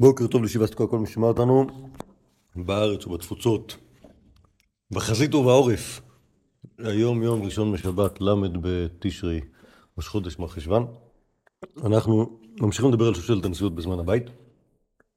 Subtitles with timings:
[0.00, 1.66] בוקר טוב לישיבת כל מי ששמע אותנו
[2.56, 3.76] בארץ ובתפוצות,
[4.90, 6.00] בחזית ובעורף.
[6.78, 9.40] היום יום ראשון משבת, ל' בתשרי,
[9.96, 10.86] ראש חודש מרחשוון.
[11.84, 14.22] אנחנו ממשיכים לדבר על שושלת הנשיאות בזמן הבית.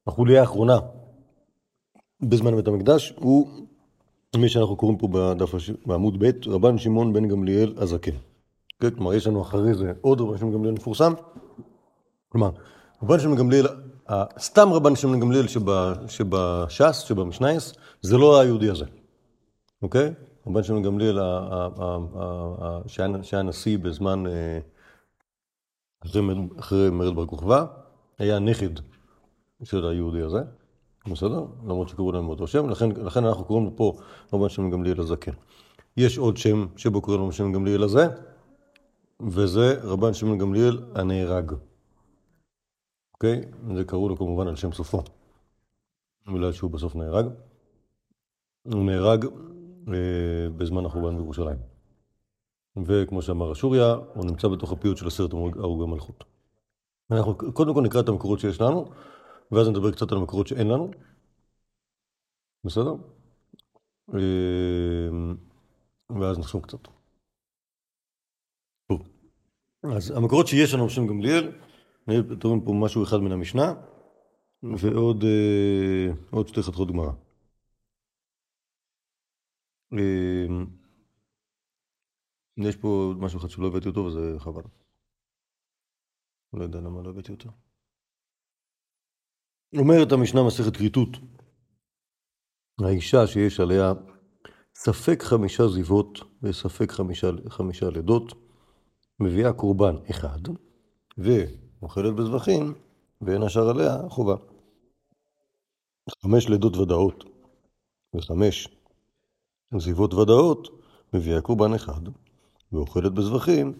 [0.06, 0.78] החוליה האחרונה
[2.20, 3.66] בזמן בית המקדש הוא
[4.36, 5.70] מי שאנחנו קוראים פה בדף, הש...
[5.86, 8.14] בעמוד ב', רבן שמעון בן גמליאל הזקן.
[8.80, 11.12] כן, כלומר, יש לנו אחרי זה עוד רבן שמעון גמליאל מפורסם.
[12.28, 12.50] כלומר,
[13.02, 13.66] רבן שמעון גמליאל
[14.38, 15.46] סתם רבן שמעון גמליאל
[16.08, 18.84] שבש"ס, שבמשנייס, זה לא היהודי הזה,
[19.82, 20.14] אוקיי?
[20.46, 21.18] רבן שמעון גמליאל
[23.22, 24.58] שהיה נשיא בזמן, אה,
[26.58, 27.64] אחרי מרד בר כוכבא,
[28.18, 28.70] היה נכד
[29.62, 30.40] של היהודי הזה,
[31.10, 31.44] בסדר?
[31.64, 32.68] למרות שקראו להם באותו שם,
[33.04, 33.98] לכן אנחנו קוראים לו פה
[34.32, 35.32] רבן שמעון גמליאל הזקן.
[35.96, 38.06] יש עוד שם שבו קוראים לו רבן שמעון גמליאל הזה,
[39.20, 41.52] וזה רבן שמעון גמליאל הנהרג.
[43.22, 43.40] אוקיי?
[43.76, 45.02] זה קראו לו כמובן על שם סופו,
[46.26, 47.26] בגלל שהוא בסוף נהרג.
[48.62, 49.24] הוא נהרג
[49.88, 51.58] אה, בזמן החורבן בירושלים.
[52.86, 56.24] וכמו שאמר אשוריה, הוא נמצא בתוך הפיוט של עשרת הרוגי מלכות.
[57.10, 58.90] אנחנו קודם כל נקרא את המקורות שיש לנו,
[59.52, 60.90] ואז נדבר קצת על המקורות שאין לנו.
[62.64, 62.94] בסדר?
[64.14, 65.10] אה,
[66.20, 66.88] ואז נחשוב קצת.
[68.88, 69.08] טוב.
[69.96, 71.52] אז המקורות שיש לנו בשם גמליאל,
[72.40, 73.74] תורם פה משהו אחד מן המשנה,
[74.62, 77.12] ועוד אה, שתי חתכות גמרא.
[79.92, 80.64] אה,
[82.56, 84.62] יש פה משהו אחד שלא הבאתי אותו וזה חבל.
[86.52, 87.50] לא יודע למה לא הבאתי אותו.
[89.76, 91.08] אומרת המשנה מסכת כריתות,
[92.80, 93.92] האישה שיש עליה
[94.74, 98.32] ספק חמישה זיוות וספק חמישה, חמישה לידות,
[99.20, 100.48] מביאה קורבן אחד,
[101.18, 101.30] ו...
[101.82, 102.74] אוכלת בזבחים,
[103.20, 104.36] ואין השאר עליה חובה.
[106.22, 107.24] חמש לידות ודאות
[108.16, 108.68] וחמש
[109.78, 110.68] זיוות ודאות
[111.14, 112.00] מביאה קורבן אחד,
[112.72, 113.72] ואוכלת בזבחים,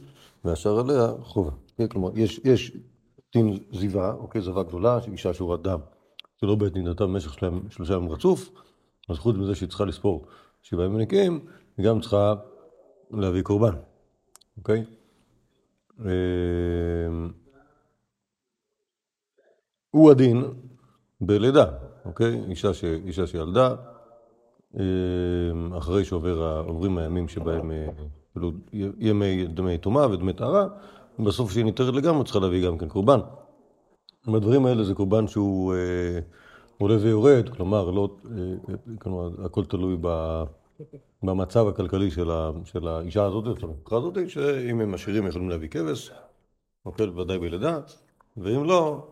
[0.45, 1.51] והשאר עליה חובה.
[1.77, 2.77] כן, כלומר, יש, יש
[3.35, 5.81] דין זיווה, אוקיי, זבה גדולה, אישה שורת דם,
[6.41, 7.35] שלא בעת נדנתה במשך
[7.71, 8.51] שלושה ימים רצוף,
[9.09, 10.27] אז חוץ מזה שהיא צריכה לספור
[10.63, 11.47] שבעה ימים נקיים,
[11.77, 12.35] היא גם צריכה
[13.11, 13.75] להביא קורבן,
[14.57, 14.85] אוקיי?
[19.93, 20.45] הוא הדין
[21.21, 21.65] בלידה,
[22.05, 22.41] אוקיי?
[22.49, 22.85] אישה, ש...
[22.85, 23.75] אישה שילדה,
[24.79, 24.85] אה,
[25.79, 27.87] אחרי שעוברים הימים שבהם, אה,
[28.33, 28.51] כאילו,
[28.99, 30.67] ימי דמי טומאה ודמי טהרה,
[31.19, 33.21] בסוף שהיא ניתרת לגמרי צריכה להביא גם כן קורבן.
[34.27, 36.19] בדברים האלה זה קורבן שהוא אה,
[36.79, 40.43] עולה ויורד, כלומר, לא, אה, כלומר, הכל תלוי ב...
[41.23, 45.69] במצב הכלכלי של, ה, של האישה הזאת, של המשפחה הזאת, שאם הם עשירים יכולים להביא
[45.69, 46.13] כבש,
[46.87, 47.81] אוכל ודאי בלידה,
[48.37, 49.07] ואם לא,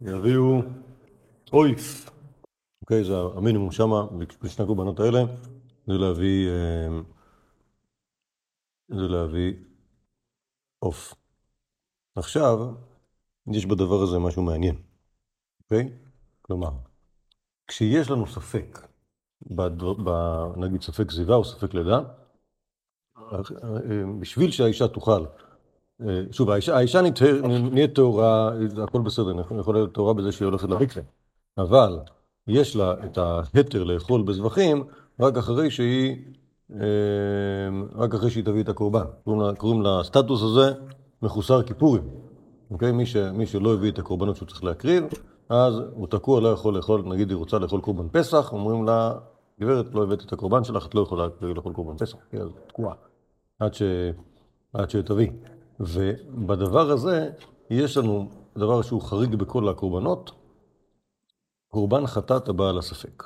[0.00, 0.62] יביאו
[1.52, 2.10] אויף.
[2.82, 4.06] אוקיי, זה המינימום שמה,
[4.42, 5.18] בשני הקורבנות האלה,
[5.86, 6.88] זה להביא, אה,
[8.88, 9.54] זה להביא
[10.78, 11.14] עוף.
[12.16, 12.74] עכשיו,
[13.52, 14.76] יש בדבר הזה משהו מעניין,
[15.62, 15.88] אוקיי?
[16.42, 16.70] כלומר,
[17.66, 18.78] כשיש לנו ספק,
[19.42, 20.10] בדבר, ב,
[20.56, 22.00] נגיד ספק זיווה או ספק לידה,
[23.16, 23.38] אה,
[24.20, 25.49] בשביל שהאישה תוכל אה,
[26.30, 27.00] שוב, האישה, האישה
[27.72, 28.50] נהיית טהורה,
[28.82, 31.02] הכל בסדר, יכולה להיות טהורה בזה שהיא הולכת למקווה,
[31.58, 31.98] אבל
[32.46, 34.84] יש לה את ההתר לאכול בזבחים
[35.20, 36.16] רק אחרי שהיא,
[36.74, 36.78] אה,
[37.94, 39.04] רק אחרי שהיא תביא את הקורבן.
[39.24, 40.72] קוראים, קוראים לסטטוס הזה
[41.22, 42.02] מחוסר כיפורים.
[42.70, 42.92] אוקיי?
[42.92, 45.04] מי, ש, מי שלא הביא את הקורבנות שהוא צריך להקריב,
[45.48, 49.14] אז הוא תקוע, לא יכול לאכול, נגיד היא רוצה לאכול קורבן פסח, אומרים לה,
[49.60, 52.94] גברת, לא הבאת את הקורבן שלך, את לא יכולה לאכול קורבן פסח, היא תקועה,
[53.58, 53.82] עד, ש,
[54.72, 55.30] עד שתביא.
[55.80, 57.30] ובדבר הזה
[57.70, 60.30] יש לנו דבר שהוא חריג בכל הקורבנות,
[61.68, 63.24] קורבן חטאת הבא על הספק,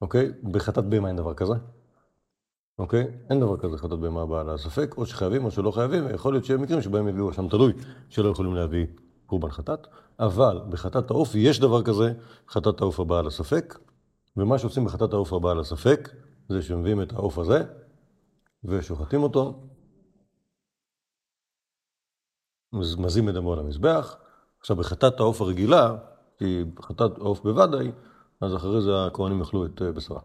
[0.00, 0.32] אוקיי?
[0.52, 1.54] בחטאת בהמה אין דבר כזה,
[2.78, 3.06] אוקיי?
[3.30, 6.44] אין דבר כזה חטאת בהמה הבאה על הספק, או שחייבים או שלא חייבים, יכול להיות
[6.44, 7.72] שיהיה מקרים שבהם יביאו שם תלוי,
[8.08, 8.86] שלא יכולים להביא
[9.26, 9.86] קורבן חטאת,
[10.18, 12.12] אבל בחטאת העוף יש דבר כזה,
[12.48, 13.78] חטאת העוף הבאה על הספק,
[14.36, 16.10] ומה שעושים בחטאת העוף הבאה על הספק,
[16.48, 17.64] זה שמביאים את העוף הזה,
[18.64, 19.60] ושוחטים אותו,
[22.74, 24.16] מזים את דמו על המזבח.
[24.60, 25.96] עכשיו, בחטאת העוף הרגילה,
[26.38, 27.92] כי בחטאת העוף בוודאי,
[28.40, 30.20] אז אחרי זה הכהנים יאכלו את אה, בשרה.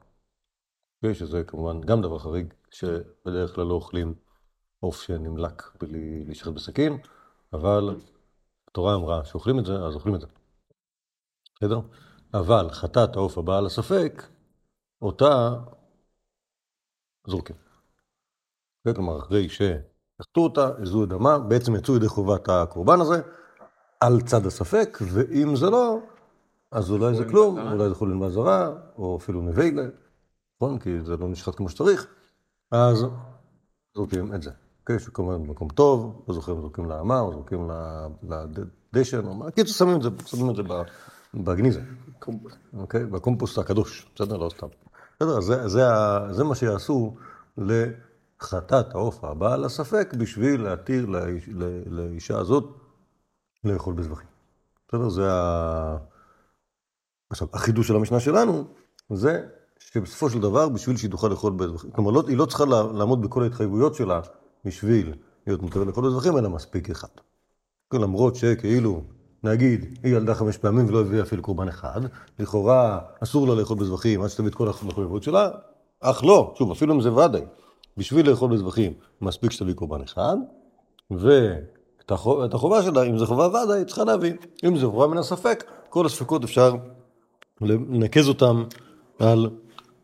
[1.13, 4.13] שזה כמובן גם דבר חריג, שבדרך כלל לא אוכלים
[4.79, 6.97] עוף שנמלק בלי להישחט בסכין,
[7.53, 7.95] אבל
[8.67, 10.27] התורה אמרה שאוכלים את זה, אז אוכלים את זה.
[11.55, 11.79] בסדר?
[12.33, 14.23] אבל חטאת העוף הבאה לספק,
[15.01, 15.55] אותה
[17.27, 17.55] זורקים.
[18.95, 19.61] כלומר, אחרי ש...
[20.21, 23.21] שחטו אותה, הזו את דמה, בעצם יצאו ידי חובת הקורבן הזה,
[23.99, 25.99] על צד הספק, ואם זה לא,
[26.71, 29.83] אז אולי זה כלום, אולי זה חולין בעזרה, או אפילו נביילה,
[30.57, 30.79] נכון?
[30.79, 32.07] כי זה לא נשחט כמו שצריך.
[32.71, 33.05] אז
[33.95, 34.51] זורקים את זה.
[34.81, 37.69] אוקיי, שכמובן במקום טוב, לא זוכר אם זורקים לאמה, או זורקים
[38.23, 40.61] לדשן, או מה, קיצור שמים את זה, שמים את זה
[41.33, 41.81] בגניזה.
[42.77, 43.05] אוקיי?
[43.05, 44.37] בקומפוסט הקדוש, בסדר?
[44.37, 44.67] לא סתם.
[45.15, 45.83] בסדר, זה, זה,
[46.31, 47.15] זה מה שיעשו
[48.41, 51.49] לחטאת העוף הבאה לספק בשביל להתיר לאיש,
[51.85, 52.63] לאישה הזאת
[53.63, 54.27] לאכול בזבחים.
[54.87, 55.09] בסדר?
[55.09, 55.97] זה ה...
[57.29, 58.63] עכשיו, החידוש של המשנה שלנו
[59.09, 59.47] זה
[59.79, 63.43] שבסופו של דבר, בשביל שהיא תוכל לאכול בזבחים, כלומר, לא, היא לא צריכה לעמוד בכל
[63.43, 64.21] ההתחייבויות שלה
[64.65, 65.13] בשביל
[65.47, 67.07] להיות מותרת לאכול בזבחים, אלא מספיק אחד.
[67.93, 69.01] למרות שכאילו
[69.43, 72.01] נגיד, היא ילדה חמש פעמים ולא הביאה אפילו קורבן אחד,
[72.39, 75.49] לכאורה אסור לה לאכול בזבחים עד שתביא את כל המחויבות שלה,
[75.99, 77.41] אך לא, שוב, אפילו אם זה ודאי,
[77.99, 80.37] בשביל לאכול בזבחים מספיק שתביא קורבן אחד,
[81.11, 82.11] ואת
[82.53, 84.33] החובה שלה, אם זה חובה ודאי, היא צריכה להביא.
[84.65, 86.75] אם זה חובה מן הספק, כל הספקות אפשר
[87.61, 88.63] לנקז אותם
[89.19, 89.49] על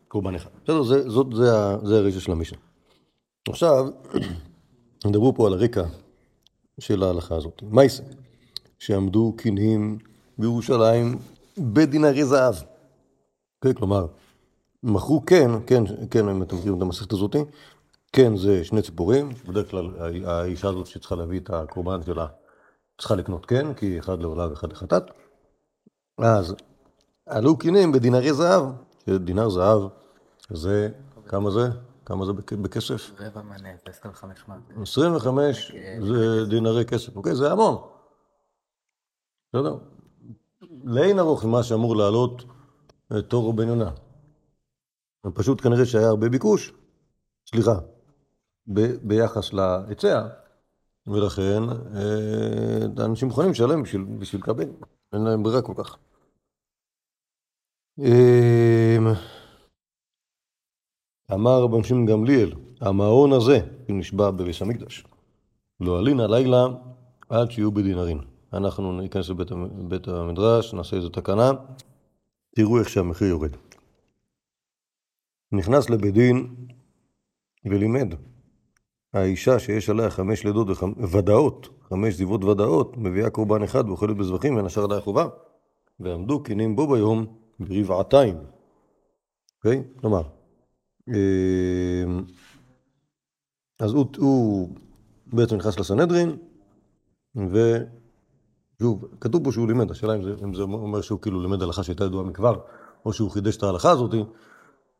[0.08, 0.50] קורבן אחד.
[0.64, 1.46] בסדר, זה, זאת, זה,
[1.82, 2.58] זה הרשע של המשנה.
[3.48, 3.86] עכשיו,
[5.06, 5.84] נדברו פה על הרקע
[6.78, 7.62] של ההלכה הזאת.
[7.62, 8.02] מה יישא?
[8.78, 9.98] שעמדו קינים
[10.38, 11.18] בירושלים
[11.58, 12.54] בדינרי זהב.
[13.60, 14.06] כן, כלומר,
[14.82, 17.36] מכרו כן, כן, כן, אם אתם מכירים את המסכת הזאת,
[18.12, 19.90] כן זה שני ציפורים, בדרך כלל
[20.24, 22.26] האישה הזאת שצריכה להביא את הקורבן שלה
[22.98, 25.02] צריכה לקנות כן, כי אחד לעולה ואחד לחטאת.
[26.18, 26.54] אז
[27.26, 28.62] עלו קינים בדינרי זהב,
[29.06, 29.82] שדינר זהב
[30.50, 30.88] זה,
[31.26, 31.68] כמה זה?
[32.04, 33.10] כמה זה בכסף?
[33.20, 34.82] רבע מנה, זה 25 מנה.
[34.82, 37.34] 25 זה דינרי כסף, אוקיי?
[37.34, 37.76] זה המון.
[39.52, 39.78] בסדר?
[40.84, 42.44] לאין ארוך ממה שאמור לעלות
[43.28, 43.90] תורו בן יונה.
[45.34, 46.72] פשוט כנראה שהיה הרבה ביקוש,
[47.50, 47.78] סליחה,
[48.68, 50.26] ב- ביחס להיצע,
[51.06, 51.62] ולכן
[51.96, 54.68] אה, אנשים מוכנים לשלם בשביל, בשביל לקבל,
[55.12, 55.98] אין להם ברירה כל כך.
[58.00, 58.96] אה,
[61.32, 63.58] אמר רבן שמעון גמליאל, המעון הזה,
[63.88, 65.04] נשבע בביס המקדש,
[65.80, 66.66] לא עלין הלילה
[67.28, 68.18] עד שיהיו בדינרים.
[68.52, 71.50] אנחנו ניכנס לבית המדרש, נעשה איזו תקנה,
[72.56, 73.56] תראו איך שהמחיר יורד.
[75.52, 76.54] נכנס לבית דין
[77.64, 78.14] ולימד.
[79.16, 80.68] האישה שיש עליה חמש לידות
[81.12, 85.28] ודאות, חמש זיוות ודאות, מביאה קורבן אחד ואוכלת בזבחים, בין השאר עליה חובה.
[86.00, 87.26] ועמדו קינים בו ביום
[87.60, 88.36] ברבעתיים.
[89.58, 89.82] אוקיי?
[89.82, 90.00] Okay?
[90.00, 90.22] כלומר,
[91.08, 91.14] אמ,
[93.78, 94.68] אז הוא, הוא
[95.26, 96.36] בעצם נכנס לסנהדרין,
[97.36, 97.76] ו...
[98.82, 101.82] שוב, כתוב פה שהוא לימד, השאלה אם זה, אם זה אומר שהוא כאילו לימד הלכה
[101.82, 102.60] שהייתה ידועה מכבר,
[103.04, 104.14] או שהוא חידש את ההלכה הזאת,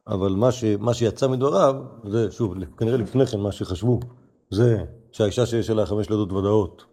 [0.09, 1.75] אבל מה, ש, מה שיצא מדבריו,
[2.05, 4.01] זה שוב, כנראה לפני כן מה שחשבו,
[4.51, 6.85] זה שהאישה שיש עליה חמש לידות ודאות,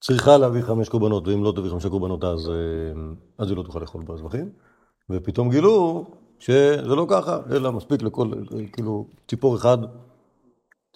[0.00, 2.54] צריכה להביא חמש קורבנות, ואם לא תביא חמישה קורבנות אז, אה,
[3.38, 4.50] אז היא לא תוכל לאכול בזבחים,
[5.10, 6.06] ופתאום גילו
[6.38, 8.32] שזה לא ככה, אלא מספיק לכל,
[8.72, 9.78] כאילו, ציפור אחד,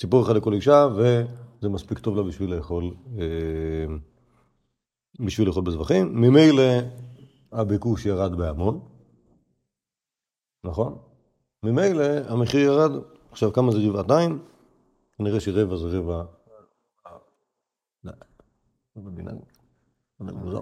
[0.00, 2.94] ציפור אחד לכל אישה, וזה מספיק טוב לה בשביל לאכול.
[3.18, 3.94] אה,
[5.20, 6.62] בשביל לאכול בזבחים, ממילא
[7.52, 8.80] הביקוש ירד בהמון,
[10.64, 11.11] נכון?
[11.62, 12.90] ממילא המחיר ירד,
[13.30, 14.38] עכשיו כמה זה רבעתיים?
[15.18, 16.22] כנראה שרבע זה רבע...
[18.96, 19.32] רבע דינר?
[20.20, 20.60] מוזר.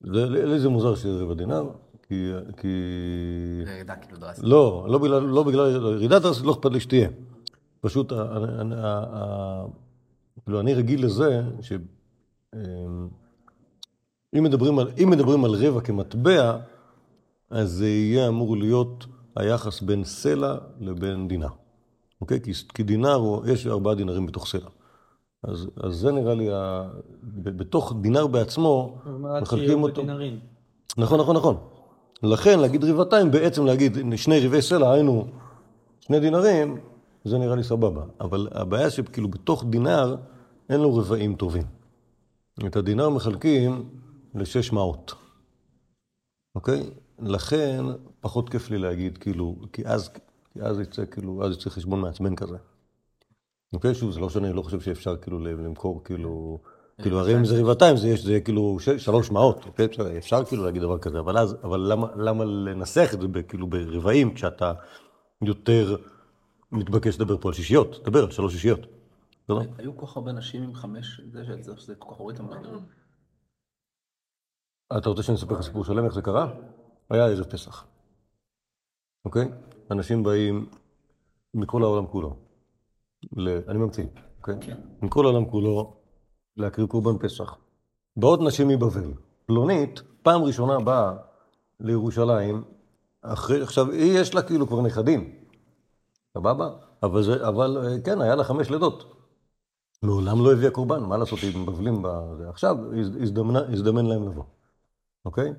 [0.00, 1.70] לי זה מוזר שזה רבע דינר,
[2.08, 2.32] כי...
[3.66, 4.44] ירידה כאילו דרסית.
[4.44, 7.08] לא, לא בגלל ירידה דרסית, לא אכפת לי שתהיה.
[7.80, 8.12] פשוט,
[10.44, 11.42] כאילו, אני רגיל לזה,
[12.54, 13.08] אמ,
[14.34, 16.58] מדברים על, אם מדברים על רבע כמטבע,
[17.50, 19.06] אז זה יהיה אמור להיות
[19.38, 21.48] היחס בין סלע לבין דינר.
[22.20, 22.40] אוקיי?
[22.40, 24.68] כי, כי דינר, יש ארבעה דינרים בתוך סלע.
[25.42, 26.88] אז, אז זה נראה לי, ה...
[27.22, 28.98] בתוך דינר בעצמו,
[29.42, 30.02] מחלקים אותו.
[30.02, 30.38] בדינרים.
[30.98, 31.56] נכון, נכון, נכון.
[32.22, 35.26] לכן להגיד רבעתיים, בעצם להגיד שני רבעי סלע, היינו
[36.00, 36.78] שני דינרים,
[37.24, 38.02] זה נראה לי סבבה.
[38.20, 40.16] אבל הבעיה שכאילו בתוך דינר
[40.68, 41.64] אין לו רבעים טובים.
[42.66, 43.88] את הדינר מחלקים
[44.34, 45.14] לשש מעות,
[46.54, 46.90] אוקיי?
[47.18, 47.84] לכן
[48.20, 50.10] פחות כיף לי להגיד, כאילו, כי אז,
[50.52, 52.56] כי אז יצא, כאילו, אז יצא חשבון מעצבן כזה.
[53.72, 53.94] אוקיי?
[53.94, 56.58] שוב, זה לא שאני לא חושב שאפשר כאילו למכור, כאילו,
[57.02, 59.86] כאילו, הרי אם זה רבעתיים, זה יש, זה כאילו שלוש מעות, אוקיי?
[59.86, 63.66] אפשר, אפשר כאילו להגיד דבר כזה, אבל אז, אבל למה, למה לנסח את זה כאילו
[63.66, 64.72] ברבעים, כשאתה
[65.42, 65.96] יותר
[66.72, 68.00] מתבקש לדבר פה על שישיות?
[68.04, 68.80] דבר על שלוש שישיות.
[69.48, 69.62] לא?
[69.78, 71.20] היו כל כך הרבה נשים עם חמש,
[71.78, 72.80] זה כל כך הוריד את המחיר.
[74.98, 76.52] אתה רוצה שאני אספר לך סיפור שלם איך זה קרה?
[77.10, 77.84] היה ערב פסח,
[79.24, 79.48] אוקיי?
[79.90, 80.66] אנשים באים
[81.54, 82.36] מכל העולם כולו.
[83.68, 84.04] אני ממציא,
[84.38, 84.54] אוקיי?
[84.60, 84.76] כן.
[85.02, 85.96] מכל העולם כולו
[86.56, 87.56] להקריב קורבן פסח.
[88.16, 89.12] באות נשים מבבל,
[89.46, 91.12] פלונית, פעם ראשונה באה
[91.80, 92.64] לירושלים,
[93.22, 95.34] אחרי, עכשיו, היא יש לה כאילו כבר נכדים,
[96.34, 96.70] סבבה?
[97.02, 99.14] אבל, זה, אבל אה, כן, היה לה חמש לידות.
[100.02, 102.48] מעולם לא הביאה קורבן, מה לעשות, הם מבלים בזה.
[102.48, 102.76] עכשיו
[103.22, 104.44] הזדמנה, הזדמן להם לבוא,
[105.24, 105.52] אוקיי?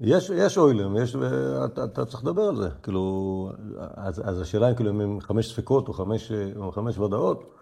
[0.00, 1.16] יש, יש אוילם, יש,
[1.64, 2.70] אתה, אתה צריך לדבר על זה.
[2.82, 3.52] כאילו,
[3.94, 7.54] אז, אז השאלה היא כאילו אם הם חמש ספקות או חמש, או חמש ודאות,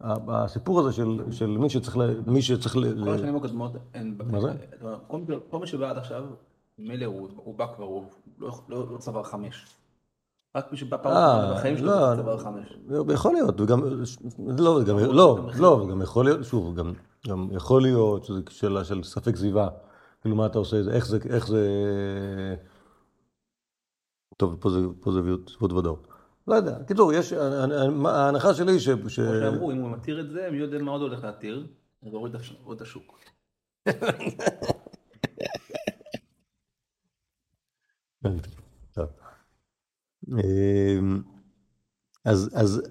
[0.00, 1.96] הסיפור הזה של, של מי שצריך,
[2.26, 2.74] מי שצריך...
[3.04, 4.18] כל השנים הקודמות אין...
[4.30, 4.52] מה זה?
[5.50, 6.24] כל מי שבא עד עכשיו,
[6.78, 8.04] מילא הוא בא כבר, הוא
[8.38, 9.66] לא, לא, לא צבר חמש.
[10.56, 12.78] רק מי שבא פעם אה, ראשונה בחיים שלו לא, צבר חמש.
[13.14, 13.82] יכול להיות, וגם,
[14.48, 16.92] לא, גם, לא, לא, גם יכול להיות, שוב, גם,
[17.28, 19.68] גם יכול להיות שזה שאלה של ספק סביבה.
[20.22, 21.66] כאילו, מה אתה עושה, איך זה, איך זה...
[24.36, 25.20] טוב, פה זה, פה זה
[25.60, 26.08] עוד ודאות.
[26.46, 26.84] לא יודע.
[26.86, 27.32] קיצור, יש,
[28.06, 28.88] ההנחה שלי ש...
[28.88, 31.66] כמו שאמרו, אם הוא מתיר את זה, מי יודע מה עוד הולך להתיר,
[32.02, 32.34] אז הוריד
[32.72, 33.18] את השוק.
[40.28, 41.22] אמ,
[42.24, 42.82] אז, אז,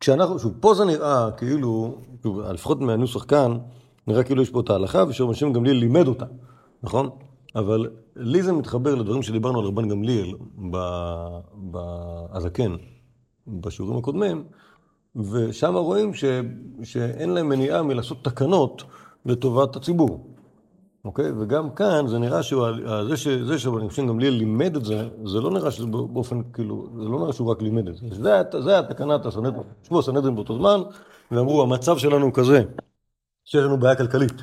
[0.00, 2.00] כשאנחנו, שוב, פה זה נראה כאילו,
[2.54, 3.58] לפחות מהנוסח כאן,
[4.06, 6.24] נראה כאילו יש פה את ההלכה, ושרבן גמליאל לימד אותה,
[6.82, 7.10] נכון?
[7.56, 10.34] אבל לי זה מתחבר לדברים שדיברנו על רבן גמליאל
[11.70, 12.76] בזקן,
[13.46, 14.44] בשיעורים הקודמים,
[15.16, 16.24] ושם רואים ש,
[16.82, 18.82] שאין להם מניעה מלעשות תקנות
[19.26, 20.32] לטובת הציבור.
[21.04, 21.32] אוקיי?
[21.40, 25.86] וגם כאן זה נראה שזה שזה שרבן גמליאל לימד את זה, זה לא נראה שזה
[25.86, 28.06] באופן, כאילו, זה לא נראה שהוא רק לימד את זה.
[28.10, 29.62] זה, זה היה תקנת הסנהדרין.
[29.82, 30.80] ישבו הסנהדרין באותו זמן,
[31.30, 32.62] ואמרו, המצב שלנו הוא כזה,
[33.44, 34.42] שיש לנו בעיה כלכלית.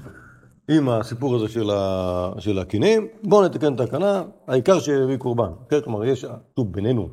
[0.72, 2.32] עם הסיפור הזה של, ה...
[2.40, 5.52] של הקינים, בואו נתקן את התקנה, העיקר שיביא קורבן.
[5.70, 7.10] כן, כלומר, יש, טוב, בינינו,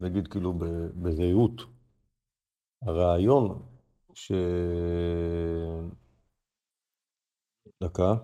[0.00, 0.54] נגיד כאילו
[1.02, 1.62] בזהירות,
[2.82, 3.62] הרעיון
[4.14, 4.32] ש...
[7.82, 8.14] דקה.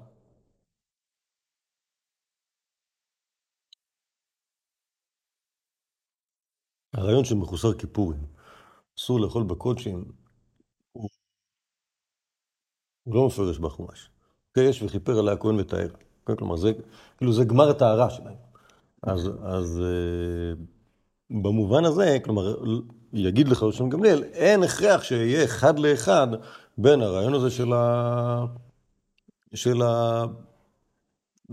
[6.94, 8.26] הרעיון של מחוסר כיפורים,
[8.99, 10.24] אסור לאכול בקודשים,
[13.04, 14.08] הוא לא מפרש בחומש.
[14.56, 15.88] יש וכיפר עליה הכהן ותאר.
[16.25, 16.73] כלומר, זה,
[17.18, 18.34] כאילו זה גמר הטהרה שלהם.
[19.02, 20.64] אז, אז אה,
[21.42, 22.56] במובן הזה, כלומר,
[23.12, 26.26] יגיד לך ראשון גמליאל, אין הכרח שיהיה אחד לאחד
[26.78, 28.44] בין הרעיון הזה של ה...
[29.54, 30.25] של ה...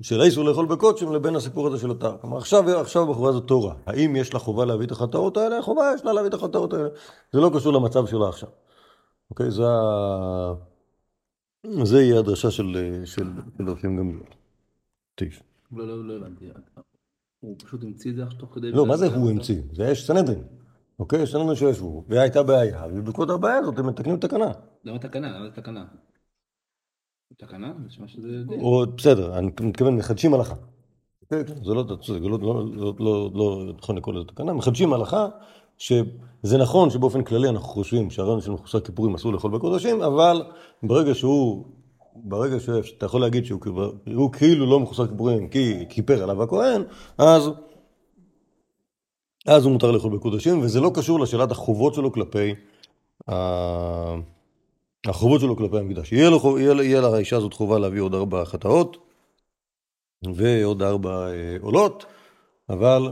[0.01, 2.17] של האיסור לאכול בקודשים לבין הסיפור הזה של הטהרה.
[2.17, 3.73] כלומר, עכשיו, עכשיו בחורה זו תורה.
[3.85, 5.61] האם יש לה חובה להביא את החטאות האלה?
[5.61, 6.89] חובה יש לה להביא את החטאות האלה.
[7.33, 8.49] זה לא קשור למצב שלה עכשיו.
[9.29, 9.51] אוקיי?
[9.51, 10.70] זה ה...
[11.83, 12.77] זה יהיה הדרשה של
[13.59, 14.23] רבים גמליאל.
[15.15, 15.41] תשע.
[15.71, 16.45] לא, לא, לא הבנתי.
[17.39, 18.71] הוא פשוט המציא את זה תוך כדי...
[18.71, 19.61] לא, מה זה הוא המציא?
[19.73, 20.43] זה יש סנהדרין.
[20.99, 21.21] אוקיי?
[21.21, 24.51] יש סנהדרין שישבו, והייתה בעיה, ובעקבות הבעיה הזאת הם מתקנים תקנה.
[24.83, 25.37] למה תקנה?
[25.37, 25.85] למה זה תקנה?
[27.37, 27.73] תקנה?
[27.79, 28.43] זה נשמע שזה...
[28.61, 30.55] או בסדר, אני מתכוון מחדשים הלכה.
[31.21, 31.43] אוקיי?
[31.63, 35.27] זה לא, לא נכון לקרוא לזה תקנה, מחדשים הלכה
[35.81, 40.43] שזה נכון שבאופן כללי אנחנו חושבים שהרעיון של מחוסר כיפורים אסור לאכול בקודשים, אבל
[40.83, 41.65] ברגע שהוא,
[42.15, 46.83] ברגע שאתה יכול להגיד שהוא כאילו לא מחוסר כיפורים כי כיפר עליו הכהן,
[47.17, 47.49] אז,
[49.47, 52.55] אז הוא מותר לאכול בקודשים, וזה לא קשור לשאלת החובות שלו כלפי,
[55.07, 56.11] החובות שלו כלפי המקדש.
[56.11, 58.97] יהיה, לו, יהיה, יהיה לאישה הזאת חובה להביא עוד ארבע חטאות
[60.35, 62.05] ועוד ארבע אה, עולות,
[62.69, 63.11] אבל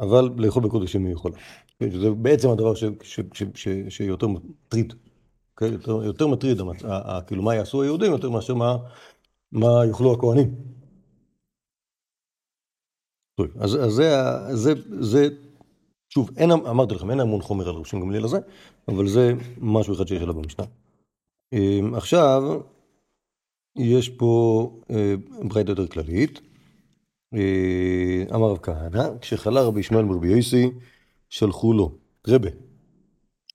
[0.00, 1.36] אבל לאכול בקודשים היא יכולה.
[1.82, 4.92] שזה בעצם הדבר ש, ש, ש, ש, שיותר מטריד.
[5.60, 5.64] Okay?
[5.64, 6.84] יותר, יותר מטריד, המצ...
[6.84, 8.76] ה, ה, כאילו מה יעשו היהודים יותר מאשר מה,
[9.52, 10.54] מה יאכלו הכוהנים.
[13.34, 14.12] טוב, אז, אז זה,
[14.54, 15.28] זה, זה,
[16.08, 18.38] שוב, אין, אמרתי לכם, אין המון חומר על ראשון גמליאל הזה,
[18.88, 20.64] אבל זה משהו אחד שיש עליו במשנה.
[21.52, 22.42] אמ, עכשיו,
[23.76, 25.14] יש פה אה,
[25.48, 26.40] ברייתא יותר כללית.
[27.36, 30.70] אה, אמר רב כהנא, כשחלה רבי ישמעאל מרבי יוסי,
[31.28, 32.48] שלחו לו, רבה,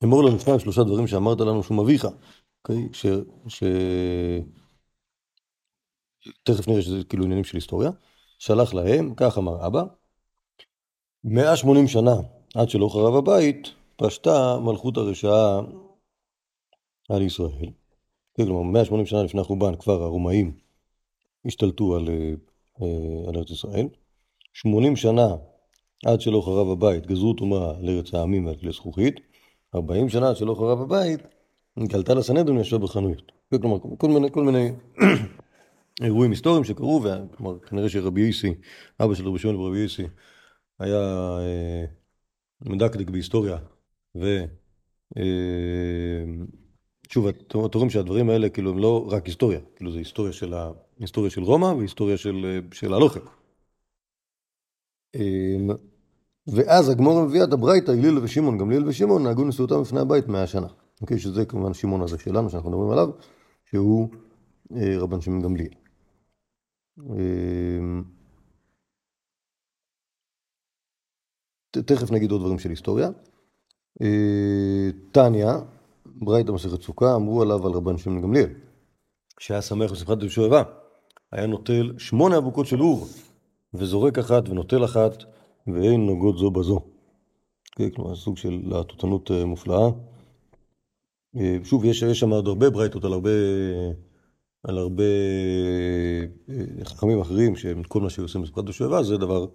[0.03, 2.07] אמור לנו שניים שלושה דברים שאמרת לנו שום אביך,
[2.63, 2.89] אוקיי?
[2.93, 3.05] ש...
[3.47, 3.63] ש...
[6.43, 7.91] תכף נראה שזה כאילו עניינים של היסטוריה,
[8.39, 9.83] שלח להם, כך אמר אבא,
[11.23, 12.15] 180 שנה
[12.55, 15.59] עד שלא חרב הבית, פשטה מלכות הרשעה
[17.09, 17.69] על ישראל.
[18.33, 20.57] כן, כלומר, 180 שנה לפני החורבן כבר הרומאים
[21.45, 22.33] השתלטו על אה,
[23.27, 23.88] על ארץ ישראל.
[24.53, 25.27] 80 שנה
[26.05, 29.19] עד שלא חרב הבית, גזרו טומאה לארץ העמים ועל כלי זכוכית.
[29.75, 31.19] 40 שנה עד שלא חרב הבית,
[31.89, 33.31] קלטה לסנהדרין וישבה בחנויות.
[33.61, 34.71] כלומר, כל מיני, כל מיני
[36.03, 38.53] אירועים היסטוריים שקרו, וכלומר, כנראה שרבי איסי,
[39.00, 40.03] אבא של רבי שמעון ורבי איסי,
[40.79, 41.00] היה
[41.39, 41.85] אה,
[42.61, 43.57] מדקדק בהיסטוריה,
[44.15, 44.45] ו...
[45.17, 46.23] אה,
[47.09, 50.71] שוב, אתם רואים שהדברים האלה כאילו הם לא רק היסטוריה, כאילו זה היסטוריה של, ה...
[51.01, 53.20] היסטוריה של רומא והיסטוריה של, של הלוחם.
[55.15, 55.70] אמ,
[56.48, 60.67] ואז הגמור מביאה את הברייתא, גליל ושמעון, גמליאל ושמעון נהגו נשיאותם בפני הבית מאה שנה.
[61.01, 63.10] אוקיי, שזה כמובן שמעון הזה שלנו, שאנחנו מדברים עליו,
[63.65, 64.10] שהוא
[64.75, 65.74] אה, רבן שמעון גמליאל.
[67.00, 68.03] אמ,
[71.72, 73.10] תכף נגיד עוד דברים של היסטוריה.
[74.01, 75.60] אה, טניה,
[76.05, 78.50] ברייתא מסכת סוכה, אמרו עליו על רבן שמעון גמליאל,
[79.39, 80.63] שהיה שמח בשמחת ישועבה,
[81.31, 83.07] היה נוטל שמונה אבוקות של אור,
[83.73, 85.23] וזורק אחת ונוטל אחת,
[85.67, 86.79] ואין נוגעות זו בזו.
[87.71, 89.89] כן, כלומר, סוג של להטוטנות אה, מופלאה.
[91.35, 93.29] אה, שוב, יש, יש שם עוד הרבה ברייתות על הרבה,
[94.63, 95.03] על הרבה
[96.83, 99.45] חכמים אחרים, שכל מה שהוא עושה בשמחת ישועבה, זה דבר,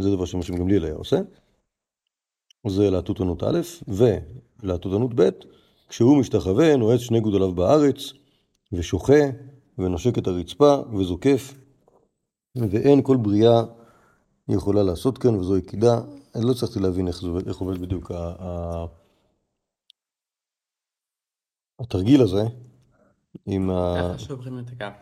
[0.00, 1.16] זה דבר שמשה גמליאל היה עושה.
[2.66, 3.60] זה להטוטנות א',
[4.62, 5.28] ולהטוטנות ב',
[5.88, 8.12] כשהוא משתחווה, נועץ שני גודליו בארץ,
[8.72, 9.20] ושוחה,
[9.78, 11.54] ונושק את הרצפה, וזוקף,
[12.56, 13.62] ואין כל בריאה
[14.48, 16.00] יכולה לעשות כן, וזו יקידה.
[16.34, 18.84] אני לא הצלחתי להבין איך, זה, איך עובד בדיוק ה, ה,
[21.80, 22.42] התרגיל הזה,
[23.46, 23.94] עם ה...
[23.98, 24.96] ככה שוברים את הקו.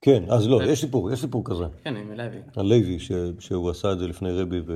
[0.00, 1.64] כן, אז לא, יש סיפור, יש סיפור כזה.
[1.84, 2.42] כן, עם לוי.
[2.56, 4.72] הלוי, ש, שהוא עשה את זה לפני רבי ו...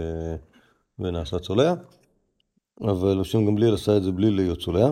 [0.98, 1.74] ונעשה צולע,
[2.80, 4.90] אבל השם גמליאל עשה את זה בלי להיות צולע.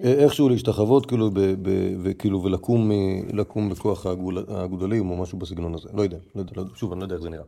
[0.00, 1.70] אמ, איכשהו להשתחוות כאילו, ב, ב,
[2.02, 2.90] וכאילו ולקום
[3.32, 7.00] לקום בכוח הגול, הגודלים או משהו בסגנון הזה, לא יודע, לא יודע, לא, שוב, אני
[7.00, 7.44] לא יודע איך זה נראה.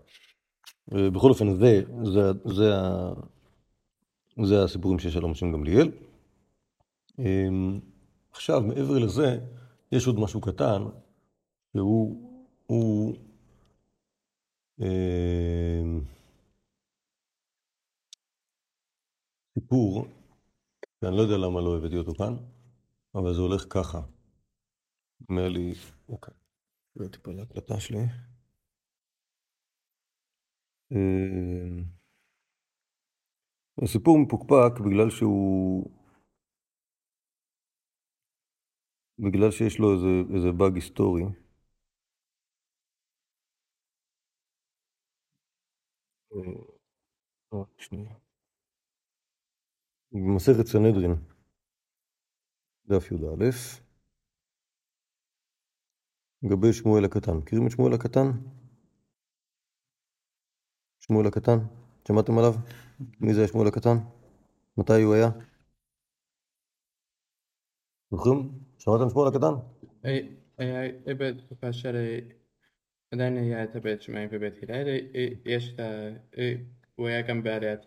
[0.89, 2.71] בכל אופן, זה, זה, זה,
[4.45, 5.91] זה הסיפורים שיש על השם גמליאל.
[7.19, 7.81] אמ,
[8.33, 9.39] עכשיו, מעבר לזה,
[9.93, 10.83] יש עוד משהו קטן,
[11.77, 12.17] שהוא,
[12.67, 13.15] הוא,
[14.81, 16.01] אמ,
[19.55, 20.07] סיפור,
[21.03, 22.35] שאני לא יודע למה לא הבאתי אותו כאן,
[23.15, 24.01] אבל זה הולך ככה.
[25.29, 25.73] אומר לי,
[26.09, 26.35] אוקיי,
[26.97, 27.99] לא טיפה להקלטה שלי.
[30.93, 31.85] אמ,
[33.83, 35.91] הסיפור מפוקפק בגלל שהוא...
[39.19, 41.25] בגלל שיש לו איזה, איזה באג היסטורי.
[47.53, 48.22] אה, שנייה.
[50.13, 51.15] במסכת סנהדרין,
[52.87, 53.45] דף י"א,
[56.43, 57.37] לגבי שמואל הקטן.
[57.37, 58.31] מכירים את שמואל הקטן?
[61.01, 61.59] שמואל הקטן?
[62.09, 62.53] שמעתם עליו?
[63.21, 63.97] מי זה שמואל הקטן?
[64.77, 65.29] מתי הוא היה?
[68.11, 68.39] זוכרים?
[68.79, 69.55] שמעתם שמואל הקטן?
[70.59, 71.97] היה בתקופה של
[73.11, 74.87] עדיין היה את הבית שמאי ובית הלל,
[75.45, 76.09] יש את ה...
[76.95, 77.81] הוא היה גם בעליית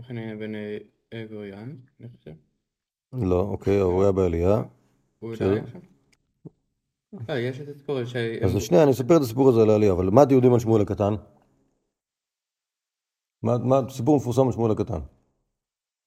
[0.00, 0.52] חנניה בן
[1.30, 2.32] גוריון, אני חושב.
[3.12, 4.62] לא, אוקיי, הוא היה בעלייה.
[5.18, 5.78] הוא עדיין שם?
[7.28, 8.16] יש את הסיפור ש...
[8.16, 10.82] אז שנייה, אני אספר את הסיפור הזה על העלייה, אבל מה אתם יודעים על שמואל
[10.82, 11.14] הקטן?
[13.42, 14.98] מה, מה סיפור מפורסם על שמואל הקטן?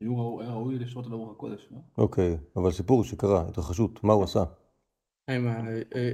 [0.02, 0.10] היה
[0.52, 1.78] ראוי לשרות ברוח הקודש, לא?
[1.98, 4.44] אוקיי, אבל סיפור שקרה, התרחשות, מה הוא עשה?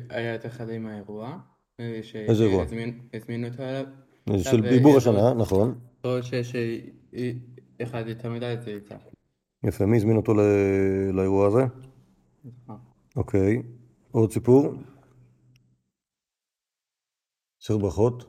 [0.10, 1.38] היה את אחד עם האירוע.
[1.80, 2.66] איזה אירוע?
[3.14, 3.86] הזמינו אותו עליו.
[4.44, 5.80] של עיבור השנה, נכון.
[6.04, 6.56] או שיש
[7.84, 8.96] אחד יותר מדי זה יצא.
[9.64, 10.34] יפה, מי הזמין אותו
[11.14, 11.62] לאירוע הזה?
[13.16, 13.62] אוקיי,
[14.12, 14.74] עוד סיפור?
[17.62, 18.24] סר ברכות?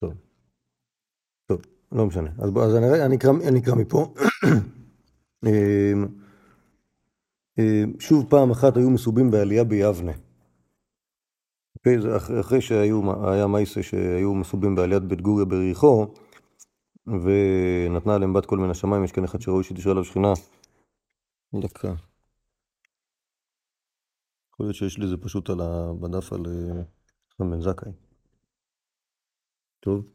[0.00, 0.14] טוב.
[1.46, 1.60] טוב,
[1.92, 2.30] לא משנה.
[2.38, 4.14] אז בוא, אז אני, אני, אקרא, אני אקרא מפה.
[8.00, 10.12] שוב פעם אחת היו מסובים בעלייה ביבנה.
[11.88, 16.14] אוקיי, זה אחרי, שהיה מייסה שהיו מסובים בעליית בית גוריה בריחו,
[17.06, 20.32] ונתנה להם בת קול מן השמיים, יש כאן אחד שראוי שתשאל עליו שכינה.
[21.54, 21.94] דקה.
[24.52, 25.92] יכול להיות שיש לי זה פשוט על ה...
[26.00, 26.42] בדף על
[27.34, 27.92] חכם בן זכאי.
[29.80, 30.06] טוב.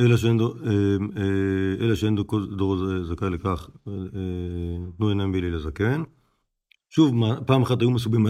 [0.00, 0.54] אלא שאין דור,
[1.80, 2.14] אלא שאין
[2.56, 3.70] דור זכאי לכך,
[4.96, 6.02] תנו עיניים בילי לזקן.
[6.94, 7.14] שוב,
[7.46, 8.26] פעם אחת היו מסובים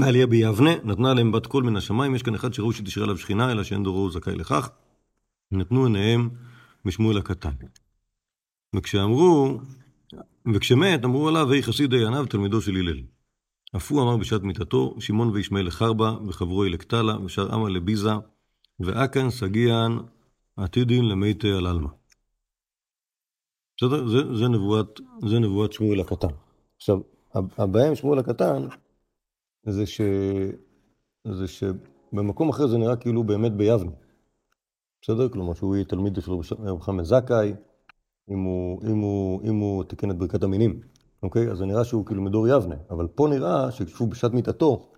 [0.00, 3.52] בעלייה ביבנה, נתנה להם בת קול מן השמיים, יש כאן אחד שראו שתשרה עליו שכינה,
[3.52, 4.70] אלא שאין דורו זכאי לכך.
[5.50, 6.30] נתנו עיניהם
[6.84, 7.50] משמואל הקטן.
[8.76, 9.60] וכשאמרו,
[10.54, 13.02] וכשמת, אמרו עליו, ויהי חסיד עיניו, תלמידו של הלל.
[13.76, 18.12] אף הוא אמר בשעת מיתתו, שמעון וישמעאל לחרבה, וחברו אלקטלה, ושאר עמה לביזה,
[18.80, 19.98] ואכן סגיען
[20.56, 21.90] עתידין למתי על עלמא.
[23.76, 24.08] בסדר?
[24.08, 26.28] זה, זה, נבואת, זה נבואת שמואל הקטן.
[26.76, 26.98] עכשיו,
[27.34, 28.62] הבעיה עם שמואל הקטן
[29.66, 30.00] זה, ש...
[31.24, 31.66] זה
[32.12, 33.90] במקום אחר זה נראה כאילו באמת ביבנה.
[35.02, 35.28] בסדר?
[35.28, 36.32] כלומר שהוא יהיה תלמיד של
[36.64, 37.54] רבי חמד זכאי,
[38.30, 40.80] אם הוא, אם, הוא, אם הוא תיקן את ברכת המינים,
[41.22, 41.50] אוקיי?
[41.50, 44.92] אז זה נראה שהוא כאילו מדור יבנה, אבל פה נראה שכשהוא בשעת מיתתו,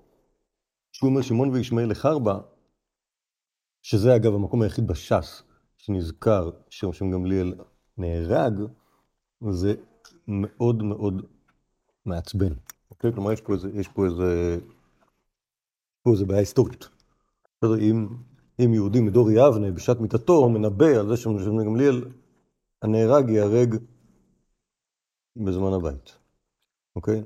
[0.92, 2.38] שהוא אומר שמעון וישמעאל לחרבה,
[3.82, 5.42] שזה אגב המקום היחיד בש"ס
[5.76, 7.54] שנזכר שרשום גמליאל
[7.98, 8.60] נהרג,
[9.50, 9.74] זה
[10.28, 11.26] מאוד מאוד
[12.06, 12.52] מעצבן.
[12.90, 13.12] אוקיי?
[13.12, 14.58] כלומר, יש פה איזה, יש פה איזה,
[16.02, 16.88] פה איזה בעיה היסטורית.
[17.44, 18.08] בסדר, אם,
[18.64, 22.04] אם יהודי מדור יבנה בשעת מיתתו מנבא על זה שרשום גמליאל
[22.82, 23.76] הנהרג ייהרג
[25.36, 26.18] בזמן הבית,
[26.96, 27.22] אוקיי?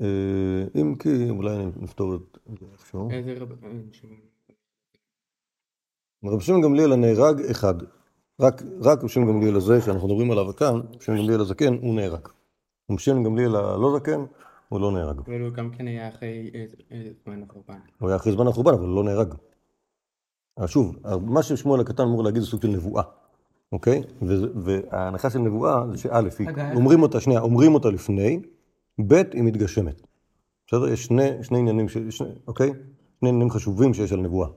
[0.00, 3.10] אה, אם כי אולי נפתור את זה איכשהו.
[3.10, 3.64] איזה רב...
[3.64, 3.70] אה,
[6.24, 7.74] רבי שמעון גמליאל הנהרג אחד,
[8.40, 11.94] רק רק רבי שמעון גמליאל הזה שאנחנו מדברים עליו כאן, רבי שמעון גמליאל הזקן, הוא
[11.94, 12.28] נהרג.
[12.98, 14.24] שמעון גמליאל הלא זקן,
[14.68, 15.18] הוא לא נהרג.
[15.18, 17.78] אבל הוא גם כן היה אחרי איזה- איזה זמן החורבן.
[17.98, 19.34] הוא היה אחרי זמן החורבן, אבל הוא לא נהרג.
[20.56, 23.02] אז שוב, מה ששמואל הקטן אמור להגיד זה סוג של נבואה,
[23.72, 24.02] אוקיי?
[24.54, 28.40] וההנחה של נבואה זה שא', היא- אומרים אותה, שנייה, אומרים אותה לפני,
[29.06, 30.02] ב', היא מתגשמת.
[30.66, 30.88] בסדר?
[30.88, 32.68] יש שני, שני עניינים, ש- שני, אוקיי?
[33.20, 34.48] שני עניינים חשובים שיש על נבואה.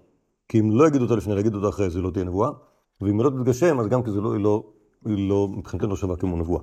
[0.50, 2.50] כי אם לא יגידו אותה לפני, יגידו אותה אחרי, זה לא תהיה נבואה.
[3.02, 4.64] ואם היא לא תתגשם, אז גם כי זה לא, היא לא,
[5.06, 6.62] היא לא, מבחינתנו לא שווה כמו נבואה.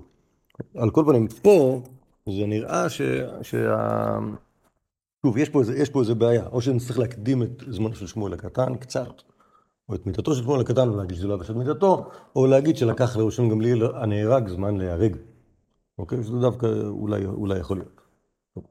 [0.77, 1.83] על כל פנים, פה
[2.29, 3.03] זה נראה ש...
[3.43, 4.19] שה...
[5.27, 8.33] שוב, יש פה, איזה, יש פה איזה בעיה, או שנצטרך להקדים את זמנו של שמואל
[8.33, 9.23] הקטן קצת,
[9.89, 13.17] או את מיתתו של שמואל הקטן, ולהגיד שזה לא היה בשעת מיתתו, או להגיד שלקח
[13.17, 15.17] לראשון גמליאל הנהרג זמן להיהרג.
[15.99, 16.23] אוקיי?
[16.23, 18.01] שזה דווקא אולי, אולי יכול להיות.
[18.55, 18.65] טוב.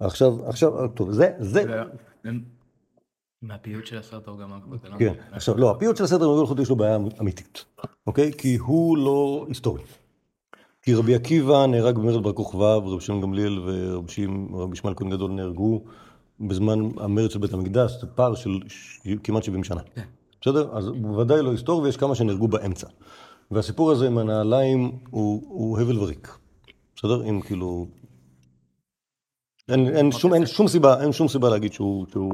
[0.00, 1.64] עכשיו, עכשיו, טוב, זה, זה,
[3.42, 4.98] מהפיוט של הסרט הוא גם הקודם.
[4.98, 5.14] כן.
[5.32, 7.64] עכשיו, לא, הפיוט של הסדר מגול חוטי יש לו בעיה אמיתית,
[8.06, 8.32] אוקיי?
[8.32, 9.82] כי הוא לא היסטורי.
[10.82, 15.30] כי רבי עקיבא נהרג במרד בר כוכבא, ורבי שמעון גמליאל ורבי שמעון- ישמעאל כהן גדול
[15.30, 15.82] נהרגו
[16.40, 18.60] בזמן המרד של בית המקדש, זה פער של
[19.24, 19.80] כמעט 70 שנה.
[20.40, 20.76] בסדר?
[20.76, 22.86] אז הוא בוודאי לא היסטורי, ויש כמה שנהרגו באמצע.
[23.50, 26.38] והסיפור הזה עם הנעליים הוא, הוא הבל וריק.
[26.96, 27.24] בסדר?
[27.24, 27.86] אם כאילו...
[29.68, 32.32] אין, אין, שום, אין שום סיבה, אין שום סיבה להגיד שהוא, שהוא,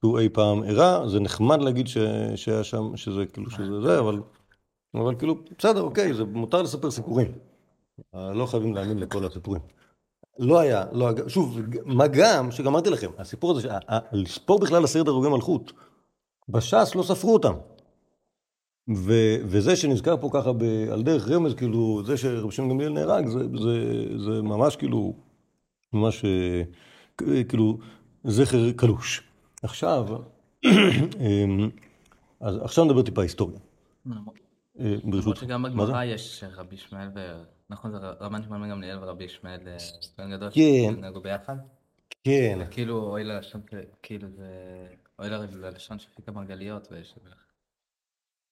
[0.00, 1.98] שהוא אי פעם אירע, זה נחמד להגיד ש,
[2.36, 4.20] שהיה שם, שזה כאילו שזה זה, אבל,
[4.94, 7.32] אבל כאילו, בסדר, אוקיי, זה מותר לספר סיפורים.
[8.14, 9.62] לא חייבים להאמין לכל הסיפורים.
[10.38, 13.68] לא היה, לא היה, שוב, מה גם, שגם אמרתי לכם, הסיפור הזה,
[14.12, 15.72] לספור בכלל עשרת הרוגי מלכות,
[16.48, 17.52] בש"ס לא ספרו אותם.
[18.96, 19.12] ו,
[19.44, 23.38] וזה שנזכר פה ככה ב, על דרך רמז, כאילו, זה שרבי שמעון גמליאל נהרג, זה,
[23.38, 25.14] זה, זה ממש כאילו,
[25.92, 26.62] ממש אה,
[27.44, 27.78] כאילו,
[28.24, 29.22] זכר קלוש.
[29.62, 30.06] עכשיו,
[30.64, 31.70] אמ,
[32.40, 33.58] אז עכשיו נדבר טיפה היסטוריה.
[33.58, 34.12] אה,
[34.80, 35.36] למרות ברשות.
[35.36, 35.76] שגם מה זה?
[35.76, 37.42] בגמרא יש רבי ישמעאל ו...
[37.70, 39.76] נכון, זה רבן שמעון בן גמליאל ורבי ישמעאל אה,
[40.18, 40.94] בן גדול כן.
[40.96, 41.56] שנהגו ביחד?
[42.24, 43.60] כן, כאילו אוי ללשון,
[44.02, 44.48] כאילו זה...
[45.18, 46.88] אוי ללשון שפיק המרגליות.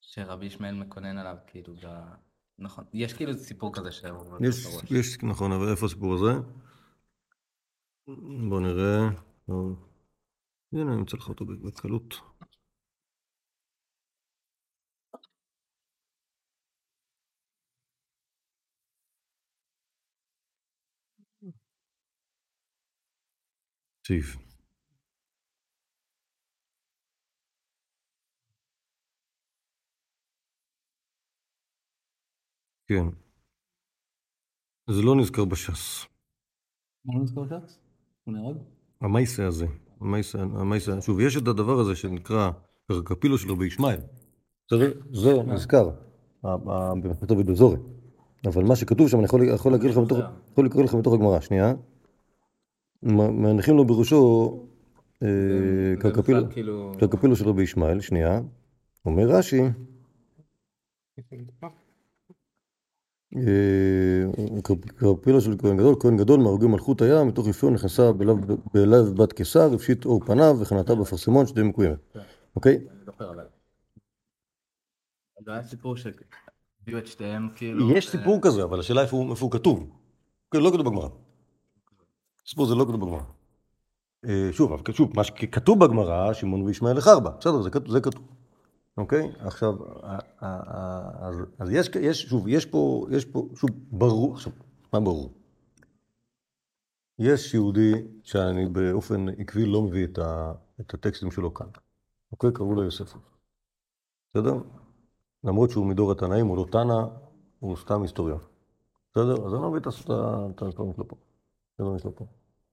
[0.01, 1.75] שרבי ישמעאל מקונן עליו, כאילו.
[2.59, 2.85] נכון.
[2.93, 4.47] יש כאילו סיפור כזה שהוא...
[4.49, 4.67] יש.
[4.91, 6.33] יש, נכון, אבל איפה הסיפור הזה?
[8.49, 9.09] בואו נראה.
[10.73, 12.15] הנה, אני אמצא לך אותו בקלות.
[24.09, 24.37] סעיף.
[32.87, 33.05] כן.
[34.91, 36.07] זה לא נזכר בש"ס.
[37.05, 37.79] מה לא נזכר ש"ס?
[38.25, 38.57] הוא נהרג?
[39.01, 39.67] המייסה הזה,
[40.01, 42.51] המייסה, המייסה, שוב, יש את הדבר הזה שנקרא
[42.89, 44.01] קרקפילו של רבי ישמעאל.
[44.71, 45.91] זה, זה נזכר,
[46.43, 47.77] במסכת דוד בזורי.
[48.47, 49.73] אבל מה שכתוב שם, אני יכול,
[50.63, 51.75] להקריא לך מתוך הגמרא, שנייה.
[53.03, 54.53] מניחים לו בראשו
[55.23, 55.29] אה,
[56.01, 56.93] קרקפילו, כאילו...
[56.99, 58.41] קרקפילו של רבי ישמעאל, שנייה.
[59.07, 59.61] אומר רש"י,
[63.37, 63.43] אה,
[64.97, 68.13] קרפילו של כהן גדול, כהן גדול מהרוגי מלכות היה, מתוך יפיון נכנסה
[68.75, 71.99] בלב, בת קיסר, הפשיט אור פניו וחנתה בפרסמון שתהיה מקוימת.
[72.57, 72.75] אוקיי?
[72.77, 73.45] אני זוכר עליו.
[75.45, 77.91] זה היה סיפור שהביאו את שתיהם כאילו...
[77.91, 79.91] יש סיפור כזה, אבל השאלה איפה הוא כתוב.
[80.51, 81.09] כן, לא כתוב בגמרא.
[82.49, 83.21] הסיפור הזה לא כתוב בגמרא.
[84.25, 87.31] אה, שוב, אבל שוב, מה שכתוב בגמרא, שמעון וישמעאל לחרבה.
[87.31, 87.91] בסדר, זה כתוב.
[87.93, 88.23] זה כתוב.
[88.97, 89.33] אוקיי?
[89.39, 89.75] עכשיו,
[90.41, 94.53] אז, אז יש, יש, שוב, יש פה, יש פה, שוב, ברור, עכשיו,
[94.93, 95.33] מה ברור?
[97.19, 101.67] יש יהודי שאני באופן עקבי לא מביא את, ה, את הטקסטים שלו כאן.
[102.33, 102.51] אוקיי?
[102.53, 103.23] קראו לו יוספוס.
[104.31, 104.55] בסדר?
[105.45, 107.03] למרות שהוא מדור התנאים, הוא לא תנא,
[107.59, 108.41] הוא סתם היסטוריון.
[109.13, 109.47] בסדר?
[109.47, 110.93] אז אני לא מבין את הס- את ה- את הדברים
[111.99, 112.27] שלו פה.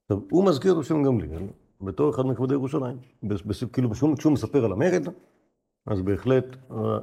[0.05, 1.43] עכשיו, הוא מזכיר את השם גמליאל,
[1.81, 2.97] בתור אחד מכבודי ירושלים.
[3.73, 5.07] כאילו כשהוא מספר על המרד,
[5.85, 6.45] אז בהחלט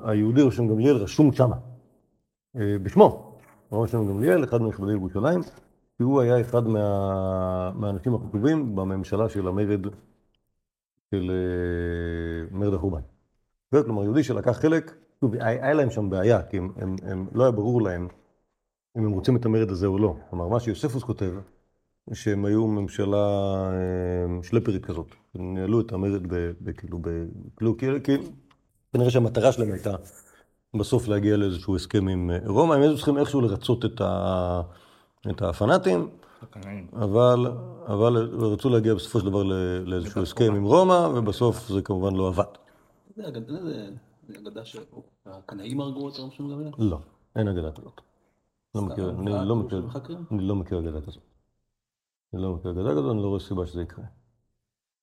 [0.05, 1.57] היהודי ראשון גמליאל רשום שמה.
[2.57, 3.39] אה, בשמו,
[3.73, 5.43] ראשון גמליאל, אחד מכבודי ירושלים,
[5.97, 9.87] כי הוא היה אחד מה, מהאנשים החשובים בממשלה של המרד,
[11.11, 13.01] של אה, מרד החורבן.
[13.71, 17.53] כלומר, יהודי שלקח חלק, שוב, היה להם שם בעיה, כי הם, הם, הם, לא היה
[17.53, 18.09] ברור להם
[18.99, 20.17] אם הם רוצים את המרד הזה או לא.
[20.31, 21.33] כלומר, מה שיוספוס כותב,
[22.13, 23.27] שהם היו ממשלה
[23.73, 25.07] אה, שלפרית כזאת.
[25.35, 26.23] הם ניהלו את המרד
[26.77, 26.99] כאילו,
[27.57, 28.23] כאילו, כאילו, כאילו,
[28.93, 29.95] כנראה שהמטרה שלהם הייתה
[30.77, 32.75] בסוף להגיע לאיזשהו הסכם עם אה, רומא.
[32.75, 34.61] הם היו צריכים איכשהו לרצות את, ה,
[35.31, 36.09] את הפנאטים.
[36.93, 37.47] אבל,
[37.87, 38.17] אבל
[38.53, 39.53] רצו להגיע בסופו של דבר ל-
[39.87, 42.45] לאיזשהו הסכם עם רומא, ובסוף זה כמובן לא עבד.
[43.17, 43.91] זה אגדה- זה-
[44.29, 46.71] זה אגדה שהקנאים הרגו את ראשון גמליאל?
[46.79, 46.99] לא,
[47.37, 48.01] אין אגדה כזאת.
[48.75, 50.25] לא מכיר, אני לא מחקרים?
[50.31, 51.23] אני לא מכיר אגדה כזאת.
[52.35, 54.05] אני לא מכיר אגדה כזאת, אני לא רואה סיבה שזה יקרה.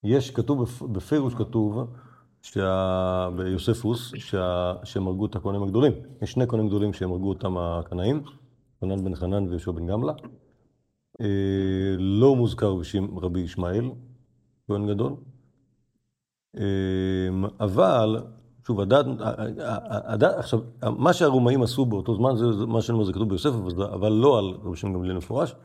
[0.03, 1.77] יש, כתוב, בפ- בפירוש כתוב,
[2.41, 3.29] שה...
[3.37, 4.73] ביוספוס, שה...
[4.83, 5.93] שהם הרגו את הכהנים הגדולים.
[6.21, 8.23] יש שני כהנים גדולים שהם הרגו אותם הקנאים,
[8.81, 10.13] חנן בן חנן ויהושע בן גמלה.
[11.21, 11.25] אה,
[11.99, 13.91] לא מוזכר בשם רבי ישמעאל,
[14.67, 15.13] כהן גדול.
[16.57, 16.63] אה,
[17.59, 18.23] אבל,
[18.67, 19.05] שוב, הדת,
[19.89, 20.59] הדת, עכשיו,
[20.97, 24.09] מה שהרומאים עשו באותו זמן, זה, זה מה שאני אומר, זה כתוב ביוסף, אבל זה-
[24.09, 25.55] לא על רבי שמעון גמליאל מפורש,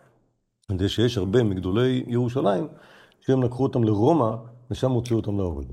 [0.78, 2.68] זה שיש הרבה מגדולי ירושלים,
[3.20, 4.30] שהם לקחו אותם לרומא,
[4.70, 5.66] ושם הוציאו אותם להורג.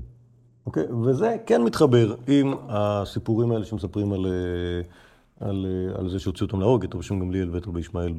[0.66, 0.92] אוקיי?
[0.92, 6.60] וזה כן מתחבר עם הסיפורים האלה שמספרים על, אה, על, אה, על זה שהוציאו אותם
[6.60, 8.14] להורג, את רבי גמליאל ואת רבי ישמעאל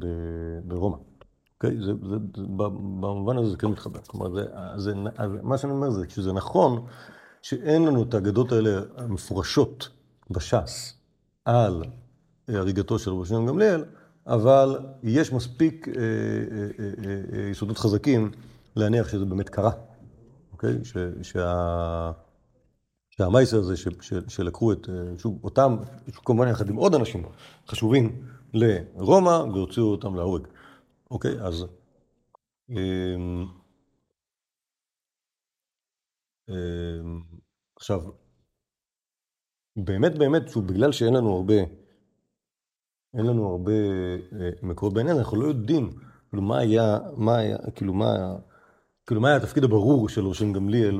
[0.63, 0.97] ברומא.
[1.55, 1.77] אוקיי?
[1.77, 3.99] זה, זה, זה, במובן הזה זה כן מתחבר.
[4.07, 4.45] כלומר, זה,
[4.77, 4.93] זה,
[5.43, 6.86] מה שאני אומר זה שזה נכון
[7.41, 9.89] שאין לנו את האגדות האלה המפורשות
[10.31, 10.97] בש"ס
[11.45, 11.83] על
[12.47, 13.83] הריגתו של רבי שמעון גמליאל,
[14.27, 18.31] אבל יש מספיק אה, אה, אה, יסודות חזקים
[18.75, 19.71] להניח שזה באמת קרה.
[20.51, 20.86] אוקיי?
[20.86, 22.12] ש, שה...
[23.09, 23.73] שהמייסר הזה
[24.27, 25.75] שלקחו את, שוב, אותם,
[26.25, 27.23] כמובן יחד עם עוד אנשים
[27.67, 30.47] חשובים לרומא והוציאו אותם להורג.
[31.12, 31.41] אוקיי?
[31.41, 31.65] אז...
[32.69, 33.45] אמ,
[36.49, 37.21] אמ,
[37.75, 38.01] עכשיו,
[39.75, 41.53] באמת באמת, שוב, בגלל שאין לנו הרבה,
[43.17, 45.89] אין לנו הרבה אה, מקורות בעניין, אנחנו לא יודעים,
[46.30, 48.36] כאילו, מה היה, מה היה, כאילו, מה היה,
[49.08, 50.99] כאילו, מה היה התפקיד הברור של ראשון גמליאל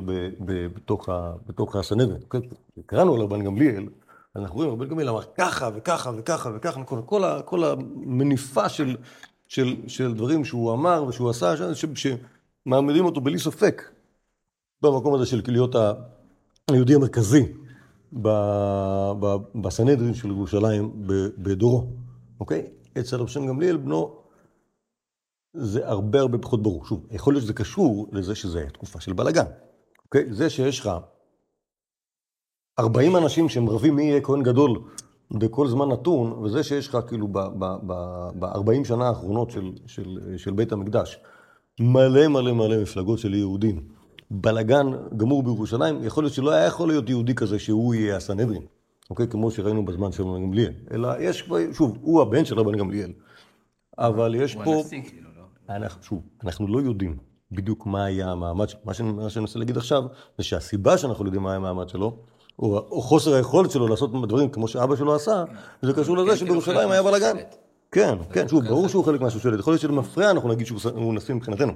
[0.74, 1.08] בתוך,
[1.46, 1.76] בתוך.
[2.22, 2.40] אוקיי?
[2.86, 3.88] קראנו על רבן גמליאל,
[4.36, 8.96] אנחנו רואים, רבן גמליאל אמר ככה וככה וככה וככה, כל, כל, כל המניפה של,
[9.48, 13.82] של, של דברים שהוא אמר ושהוא עשה, ש, שמעמידים אותו בלי ספק
[14.82, 15.74] במקום הזה של להיות
[16.70, 17.52] היהודי המרכזי
[19.54, 20.92] בסנהדרין של ירושלים
[21.38, 21.86] בדורו,
[22.44, 22.66] אוקיי?
[22.98, 24.16] אצל רב שם גמליאל בנו
[25.54, 26.84] זה הרבה הרבה פחות ברור.
[26.84, 29.44] שוב, יכול להיות שזה קשור לזה שזה היה תקופה של בלאגן,
[30.04, 30.32] אוקיי?
[30.32, 30.90] זה שיש לך
[32.78, 34.82] 40 אנשים שהם רבים מי יהיה כהן גדול
[35.30, 41.18] בכל זמן נתון, וזה שיש לך כאילו ב-40 שנה האחרונות של, של, של בית המקדש,
[41.80, 43.88] מלא מלא מלא מפלגות של יהודים,
[44.30, 48.62] בלאגן גמור בירושלים, יכול להיות שלא היה יכול להיות יהודי כזה שהוא יהיה הסנהדרין,
[49.10, 49.28] אוקיי?
[49.28, 50.72] כמו שראינו בזמן של רבן גמליאל.
[50.90, 53.12] אלא יש כבר, שוב, הוא הבן של רבן גמליאל,
[53.98, 54.74] אבל יש הוא פה...
[54.74, 55.74] הנשיא כאילו, לא?
[55.76, 57.16] אנחנו, שוב, אנחנו לא יודעים
[57.52, 58.80] בדיוק מה היה המעמד שלו.
[58.84, 60.02] מה שאני מנסה להגיד עכשיו,
[60.38, 62.16] זה שהסיבה שאנחנו לא יודעים מה היה המעמד שלו,
[62.58, 65.44] או, או חוסר היכולת שלו לעשות דברים כמו שאבא שלו עשה,
[65.82, 67.36] זה קשור לזה כן, שבירושלים כאילו היה חלק בלאגן.
[67.92, 69.58] כן, כן, שוב, ברור שהוא חלק מהשושלת.
[69.58, 71.72] יכול להיות שזה מפריע, אנחנו נגיד שהוא הוא נשיא מבחינתנו.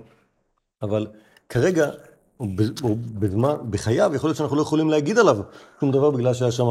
[0.83, 1.07] אבל
[1.49, 1.91] כרגע,
[2.39, 5.39] הוא בזמן, בחייו, יכול להיות שאנחנו לא יכולים להגיד עליו
[5.81, 6.67] שום דבר בגלל שהיה שם,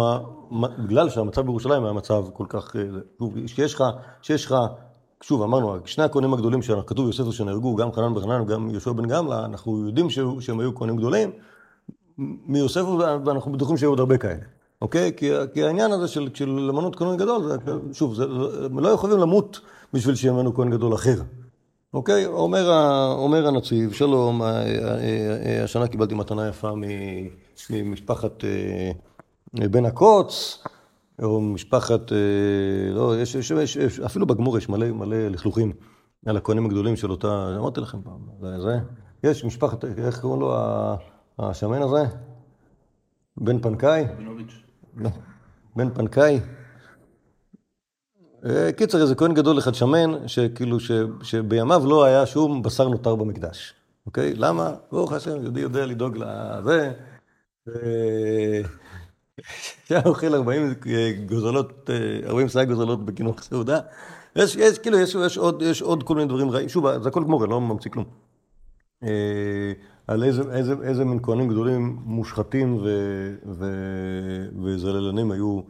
[0.85, 3.83] בגלל שהמצב בירושלים היה מצב כל כך, אה, שיש לך,
[4.21, 4.55] שיש לך,
[5.21, 9.07] שוב, אמרנו, שני הכהנים הגדולים שכתוב יוסף שנהרגו, גם חנן בן חנן וגם יהושע בן
[9.07, 11.31] גמלה, אנחנו יודעים שהיו- שהם היו כהנים גדולים,
[12.47, 12.83] מיוסף,
[13.25, 14.43] ואנחנו בטוחים שהיו עוד הרבה כאלה,
[14.81, 15.11] אוקיי?
[15.17, 17.55] כי, כי העניין הזה של, של למנות כהן גדול, זה,
[17.93, 18.25] שוב, זה,
[18.71, 19.59] לא יכולים למות
[19.93, 21.21] בשביל שימנו כהן גדול אחר.
[21.93, 22.25] אוקיי?
[22.25, 22.71] אומר,
[23.17, 24.99] אומר הנציב, שלום, אה, אה,
[25.45, 26.71] אה, השנה קיבלתי מתנה יפה
[27.69, 28.43] ממשפחת
[29.53, 30.63] בן הקוץ,
[31.21, 32.11] או משפחת,
[32.91, 35.71] לא, יש, יש, יש, יש, אפילו בגמור יש מלא מלא לכלוכים
[36.25, 38.79] על הכהנים הגדולים של אותה, אמרתי לכם פעם, זה, זה,
[39.23, 40.55] יש משפחת, איך קוראים לו
[41.39, 42.03] השמן הזה?
[43.37, 44.05] בן פנקאי?
[44.95, 45.09] לא.
[45.75, 46.39] בן פנקאי.
[48.45, 50.91] אה, קיצר, איזה כהן גדול אחד שמן, שכאילו, ש,
[51.23, 53.73] שבימיו לא היה שום בשר נותר במקדש.
[54.05, 54.33] אוקיי?
[54.35, 54.73] למה?
[54.91, 56.91] ברוך השם, יהודי יודע לדאוג לזה.
[57.67, 58.61] אה,
[59.87, 60.73] שהיה אוכל 40
[61.25, 63.79] גוזלות, אה, 40 שק גוזלות בקינוח סעודה.
[64.35, 66.69] יש, יש, כאילו, יש, יש, עוד, יש עוד כל מיני דברים רעים.
[66.69, 68.05] שוב, זה הכל גמור, לא ממציא כלום.
[70.07, 72.89] על איזה, איזה, איזה מין כהנים גדולים מושחתים ו,
[73.59, 73.65] ו,
[74.63, 75.61] וזללנים היו,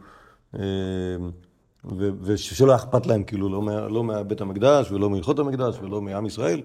[1.96, 6.26] ו, ושלא אכפת להם כאילו לא, מה, לא מהבית המקדש ולא מהלכות המקדש ולא מעם
[6.26, 6.60] ישראל,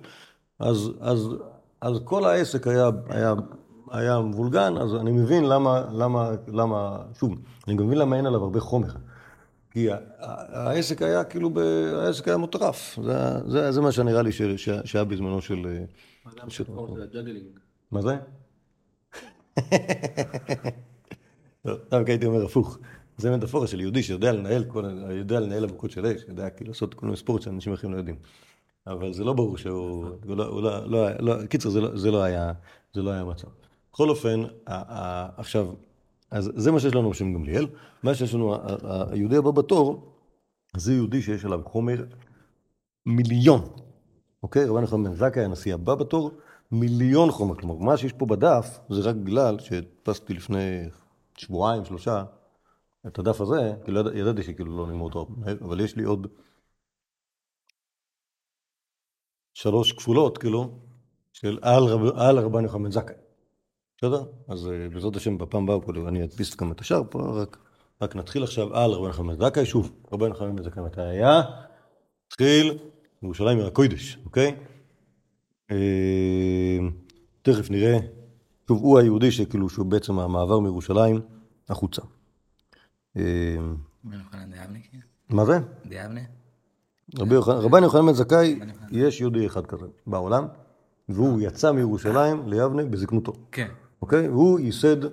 [0.59, 1.29] אז, אז,
[1.81, 3.33] אז כל העסק היה, היה,
[3.91, 7.36] היה מבולגן, אז אני מבין למה, למה, למה, שוב,
[7.67, 8.89] אני גם מבין למה אין עליו הרבה חומר.
[9.71, 9.88] כי
[10.51, 11.59] העסק היה כאילו, ב...
[11.93, 12.99] העסק היה מוטרף.
[13.03, 15.67] זה, זה, זה מה שנראה לי ש, ש, שהיה בזמנו של...
[17.91, 18.17] מה זה?
[21.65, 22.77] דווקא הייתי אומר הפוך.
[23.17, 26.93] זה מטאפורה של יהודי שיודע לנהל, כל, יודע לנהל אבוקות של אש, יודע כאילו לעשות
[26.93, 28.15] כל מיני ספורט שאנשים אחרים לא יודעים.
[28.88, 32.12] אבל זה לא ברור שהוא, הוא לא, לא, לא, היה- לא, קיצר, זה לא, זה
[32.12, 32.52] לא היה,
[32.93, 33.47] זה לא היה המצב.
[33.93, 35.67] בכל אופן, ה- ה- עכשיו,
[36.32, 37.67] אז זה מה שיש לנו בשם גמליאל.
[38.04, 38.56] מה שיש לנו,
[39.12, 40.13] היהודי הבא בתור,
[40.78, 42.06] זה יהודי שיש עליו חומר
[43.06, 43.69] מיליון.
[44.43, 44.65] אוקיי?
[44.65, 46.32] רבן יוחנן בן זכאי, הנשיא הבא בתור,
[46.71, 47.56] מיליון חומר.
[47.56, 50.89] כלומר, מה שיש פה בדף, זה רק בגלל שהדפסתי לפני
[51.38, 52.23] שבועיים, שלושה,
[53.08, 55.28] את הדף הזה, כאילו ידע- ידעתי שכאילו לא נגמור אותו
[55.62, 56.28] אבל יש לי עוד
[59.54, 60.80] שלוש כפולות, כאילו,
[61.34, 63.16] של על, רב, על רבן יוחנן זכאי.
[63.98, 64.24] בסדר?
[64.48, 67.58] אז אה, בעזרת השם בפעם הבאה כאילו, אני אדפיס גם את השאר פה, רק,
[68.02, 69.66] רק נתחיל עכשיו על רבן יוחנן זכאי.
[69.66, 71.42] שוב, רבן יוחנן זכאי מתי היה?
[72.28, 72.78] התחיל
[73.22, 74.56] בירושלים עיר הקודש, אוקיי?
[75.72, 76.78] אה,
[77.42, 77.98] תכף נראה.
[78.68, 81.22] שוב, הוא היהודי שכאילו, שהוא בעצם המעבר מירושלים
[81.70, 82.02] החוצה.
[82.02, 82.12] אה, רבן יוחנן דיאבנה?
[82.12, 83.03] כאילו?
[85.30, 85.60] מה זה?
[85.86, 86.19] דיאבנה?
[87.19, 88.60] רבי יוחנן- רבן יוחנן בן זכאי,
[88.91, 90.45] יש יהודי אחד כזה בעולם,
[91.10, 93.67] והוא יצא מירושלים ליבנה בזקנותו, כן.
[94.02, 94.30] אוקיי?
[94.30, 95.06] והוא ייסד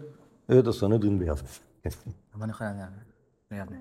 [0.58, 1.34] את הסנהדרין ביבנה.
[1.82, 1.90] כן.
[2.36, 2.72] רבן יוחנן.
[3.52, 3.76] דיאבנה.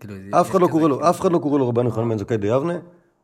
[0.00, 2.08] כאילו, זה- אף אחד לא קורא לו, כאילו, אף אחד לא קורא לו רבן יוחנן
[2.08, 2.78] בן זכאי דיבנה,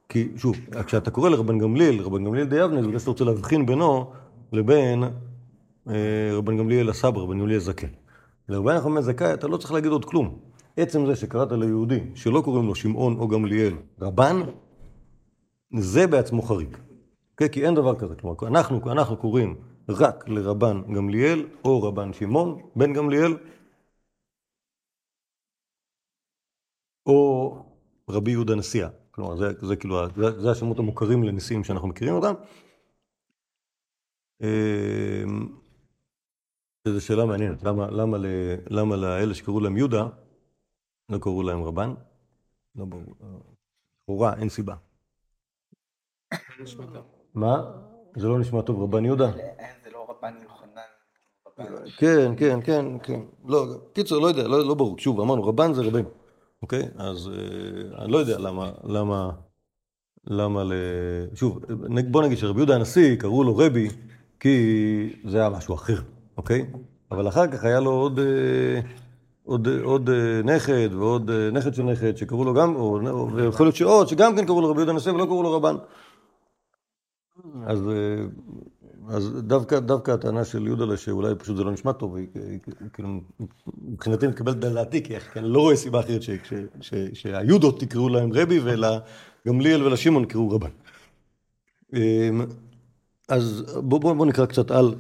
[0.09, 4.11] כי שוב, כשאתה קורא לרבן גמליאל, רבן גמליאל דיבנה, זה בגלל שאתה רוצה להבחין בינו
[4.53, 5.05] לבין
[5.89, 5.95] אה,
[6.33, 7.87] רבן גמליאל הסבא, רבן גמליאל זקן.
[8.49, 10.39] לרבן יוחנן בן זכאי אתה לא צריך להגיד עוד כלום.
[10.77, 14.37] עצם זה שקראת ליהודי שלא קוראים לו שמעון או גמליאל רבן,
[15.79, 16.77] זה בעצמו חריג.
[17.37, 18.15] כן, כי אין דבר כזה.
[18.15, 23.37] כלומר, אנחנו, אנחנו קוראים רק לרבן גמליאל או רבן שמעון בן גמליאל,
[27.07, 27.57] או
[28.11, 28.89] רבי יהודה נשיאה.
[29.11, 32.35] כלומר, זה, זה כאילו, זה, זה השמות המוכרים לנשיאים שאנחנו מכירים אותם.
[36.87, 38.17] אמ, זו שאלה מעניינת, למה, למה,
[38.71, 40.07] למה לאלה שקראו להם יהודה,
[41.09, 41.95] לא קראו להם רבן?
[42.77, 43.15] לא ברור.
[44.05, 44.75] לכאורה, אין סיבה.
[47.35, 47.73] מה?
[48.17, 49.33] זה לא נשמע טוב, רבן יהודה?
[49.85, 51.87] זה לא רבן יוחנן.
[51.99, 53.21] כן, כן, כן, כן.
[53.45, 54.99] לא, קיצר, לא יודע, לא, לא ברור.
[54.99, 56.03] שוב, אמרנו, רבן זה רבן,
[56.63, 56.83] אוקיי?
[56.97, 59.31] אז אה, אני לא יודע למה, למה,
[60.25, 60.73] למה ל...
[61.35, 61.65] שוב,
[62.11, 63.89] בוא נגיד שרבי יהודה הנשיא, קראו לו רבי,
[64.41, 66.01] כי זה היה משהו אחר,
[66.37, 66.67] אוקיי?
[67.11, 68.81] אבל אחר כך היה לו עוד, אה,
[69.45, 72.77] עוד, עוד אה, נכד ועוד אה, נכד של נכד, שקראו לו גם,
[73.35, 75.77] ויכול להיות שעוד, שגם כן קראו לו רבי יהודה הנשיא ולא קראו לו רבן.
[77.67, 77.91] אז,
[79.09, 82.17] אז דווקא, דווקא הטענה של יהודה שאולי פשוט זה לא נשמע טוב,
[82.93, 83.09] כאילו
[83.83, 86.21] מבחינתי מתקבלת בדעתי, כי כי אני לא רואה סיבה אחרת
[87.13, 90.71] שהיהודות תקראו להם רבי ולגמליאל ולשמעון יקראו רבן.
[93.29, 94.95] אז בואו בוא, בוא נקרא קצת על,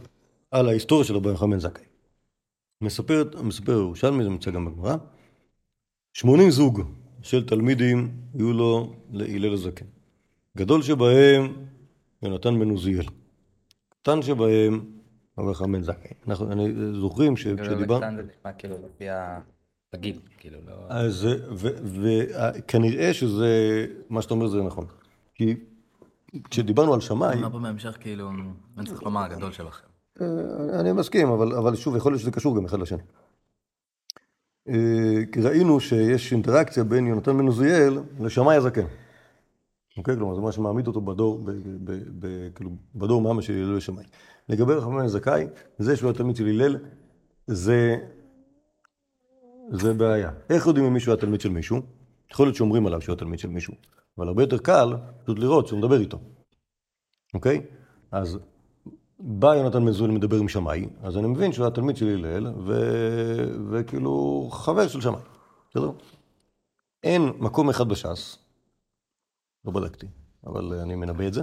[0.56, 1.84] על ההיסטוריה של רבי יוחנן בן זכאי.
[2.80, 4.96] מספר, מספר ירושלמי, זה נמצא גם בגמרא,
[6.12, 6.80] 80 זוג
[7.22, 9.86] של תלמידים היו לו להלל הזקן.
[10.56, 11.52] גדול שבהם
[12.22, 13.04] יונתן בן עוזיאל.
[13.88, 14.84] קטן שבהם
[15.38, 16.10] רבי יוחנן בן זכאי.
[16.28, 16.68] אנחנו אני,
[17.00, 17.86] זוכרים ש- כאילו, זה
[18.22, 19.40] נשמע כאילו לפי ה-
[19.92, 20.72] בגיל, כאילו, לא...
[20.88, 21.28] אז
[21.84, 24.86] וכנראה שזה, מה שאתה אומר זה נכון.
[25.34, 25.54] כי
[26.50, 28.30] כשדיברנו על שמאי, אומר פה בהמשך, כאילו,
[28.78, 29.86] אני צריך לומר הגדול שבכם.
[30.20, 33.02] אה, אני מסכים, אבל, אבל שוב, יכול להיות שזה קשור גם אחד לשני.
[34.68, 38.86] אה, כי ראינו שיש אינטראקציה בין יונתן בן עוזיאל לשמאי הזקן.
[39.98, 40.16] אוקיי?
[40.16, 41.50] כלומר, זה מה שמעמיד אותו בדור, ב,
[41.84, 44.04] ב, ב, כאילו, בדור מאמא של הלל שמאי.
[44.48, 45.46] לגבי רחמן בן זכאי,
[45.78, 46.76] זה שהוא התלמיד של הלל,
[47.46, 47.96] זה,
[49.70, 50.30] זה בעיה.
[50.50, 51.80] איך יודעים אם מישהו היה תלמיד של מישהו?
[52.30, 53.74] יכול להיות שאומרים עליו שהוא התלמיד של מישהו,
[54.18, 54.94] אבל הרבה יותר קל
[55.24, 56.18] פשוט לראות שהוא מדבר איתו.
[57.34, 57.62] אוקיי?
[58.10, 58.38] אז
[59.18, 62.46] בא יונתן בן זול מדבר עם שמאי, אז אני מבין שהוא היה תלמיד של הלל,
[62.66, 62.72] ו...
[63.70, 65.20] וכאילו חבר של שמאי,
[65.70, 65.90] בסדר?
[67.04, 68.38] אין מקום אחד בש"ס,
[69.64, 70.06] לא בדקתי,
[70.46, 71.42] אבל אני מנבא את זה,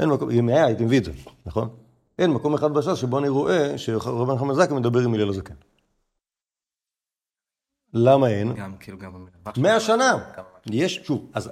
[0.00, 1.12] אין מקום, אם היה הייתי מביא את זה,
[1.46, 1.68] נכון?
[2.18, 5.54] אין מקום אחד בש"ס שבו אני רואה שרבן חמאל זקן מדבר עם הלל הזקן.
[7.94, 8.52] למה אין?
[8.54, 10.32] גם, כאילו, גם במדבר מאה שנה.
[10.36, 11.50] גם- יש, שוב, אז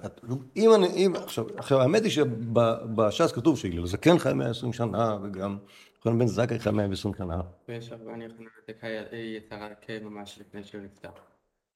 [0.57, 5.59] אם אני, אם, עכשיו, עכשיו, האמת היא שבש"ס כתוב שהלל זקן חי 120 שנה, וגם
[5.97, 7.41] יוחנן בן זכאי חי 120 שנה.
[7.69, 8.91] ויש רבן יוחנן בן זכאי
[9.37, 11.11] יצר על כן ממש לפני שהוא נפטר.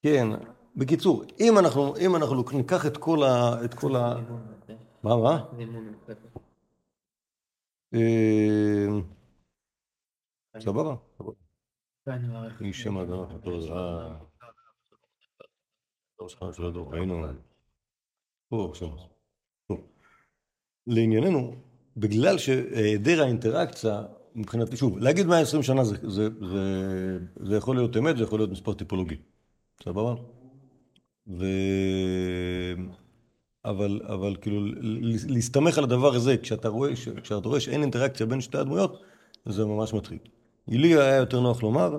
[0.03, 0.27] כן,
[0.75, 3.65] בקיצור, אם אנחנו, אם אנחנו ניקח את כל ה...
[3.65, 4.15] את כל ה...
[5.03, 5.45] מה, מה?
[7.93, 8.87] אה,
[10.59, 11.31] סבבה, סבבה.
[12.61, 13.17] איש שם אדם,
[16.29, 17.25] זכר של הדור, ראינו.
[18.49, 18.71] פה.
[19.67, 19.79] טוב.
[20.87, 21.55] לענייננו,
[21.97, 24.03] בגלל שהיעדר האינטראקציה,
[24.35, 28.49] מבחינתי, שוב, להגיד 120 שנה זה, זה, זה, זה יכול להיות אמת, זה יכול להיות
[28.49, 29.15] מספר טיפולוגי.
[29.83, 30.15] סבבה?
[31.27, 31.45] ו...
[33.65, 34.65] אבל, אבל כאילו,
[35.27, 36.91] להסתמך על הדבר הזה, כשאתה רואה,
[37.23, 39.01] כשאתה רואה שאין אינטראקציה בין שתי הדמויות,
[39.45, 40.19] זה ממש מטריד.
[40.67, 41.97] לי היה יותר נוח לומר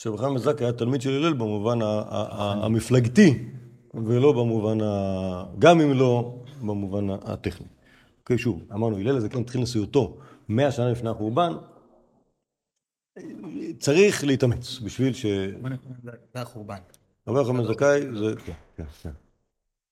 [0.00, 3.48] שאברהם מזק היה תלמיד של הלל במובן ה- המפלגתי,
[3.94, 5.44] ולא במובן ה...
[5.58, 7.66] גם אם לא במובן הטכני.
[8.20, 11.52] אוקיי, שוב, אמרנו, הלל הזקן התחיל נשיאותו מאה שנה לפני החורבן,
[13.78, 15.26] צריך להתאמץ בשביל ש...
[16.34, 16.78] זה החורבן.
[17.28, 18.36] רבי יוחנן זכאי זה...
[18.46, 19.10] כן, כן, כן.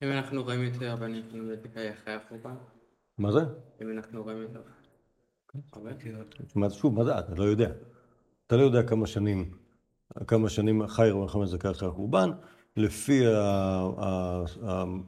[0.03, 2.55] אם אנחנו רואים את רבן יוחנן זכאי אחרי החורבן,
[3.19, 3.41] מה זה?
[3.83, 4.59] אם אנחנו רואים את זה.
[5.73, 5.91] הרבה?
[6.55, 7.19] מה זה- שוב, מה זה?
[7.19, 7.71] אתה לא יודע.
[8.47, 9.58] אתה לא יודע כמה שנים,
[10.27, 12.31] כמה שנים חי רבי יוחנן זכאי אחרי החורבן,
[12.77, 13.23] לפי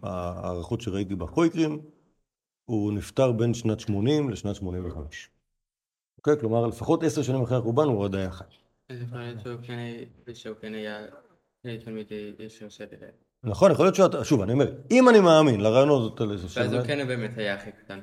[0.02, 1.80] ההערכות שראיתי בחויקרים,
[2.64, 5.30] הוא נפטר בין שנת 80 לשנת 85.
[6.18, 6.40] אוקיי?
[6.40, 8.44] כלומר, לפחות עשר שנים אחרי החורבן הוא עוד היה חי.
[13.44, 16.82] נכון, יכול להיות שאתה, שוב, אני אומר, אם אני מאמין לרעיונות האלה, של- ואז הוא
[16.82, 18.00] כן באמת היה הכי קטן.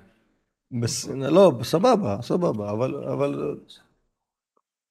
[1.16, 3.58] לא, סבבה, סבבה, אבל, אבל...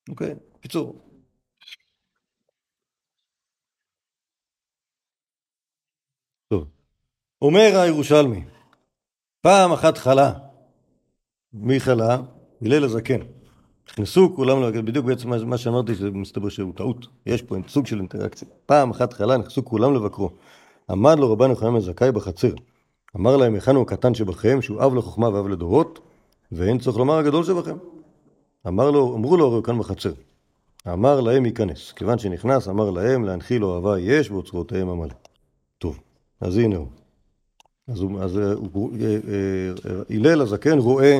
[0.08, 1.05] אוקיי, קיצור.
[6.49, 6.64] טוב.
[7.42, 8.44] אומר הירושלמי,
[9.40, 10.32] פעם אחת חלה.
[11.53, 12.18] מי חלה?
[12.62, 13.20] הלל הזקן.
[13.90, 17.07] נכנסו כולם, בדיוק בעצם מה- שאמרתי, שמסתבר שהוא טעות.
[17.26, 18.49] יש פה סוג של אינטראקציה.
[18.66, 20.30] פעם אחת חלה, נכנסו כולם לבקרו.
[20.90, 22.53] עמד לו רבן יוחנן בן זכאי בחצר.
[23.16, 26.01] אמר להם, היכן הוא הקטן שבכם, שהוא אב לחוכמה ואב לדורות,
[26.53, 27.76] ואין צורך לומר הגדול שבכם.
[28.66, 30.12] אמר לו, אמרו לו, הרי הוא כאן בחצר.
[30.92, 31.92] אמר להם ייכנס.
[31.92, 35.14] כיוון שנכנס, אמר להם, להנחיל אוהבה יש ואוצרותיהם המלא.
[36.41, 36.89] אז הנה הוא.
[37.89, 41.18] אז הוא, אז אה, הוא, אה, אה, הלל הזקן רואה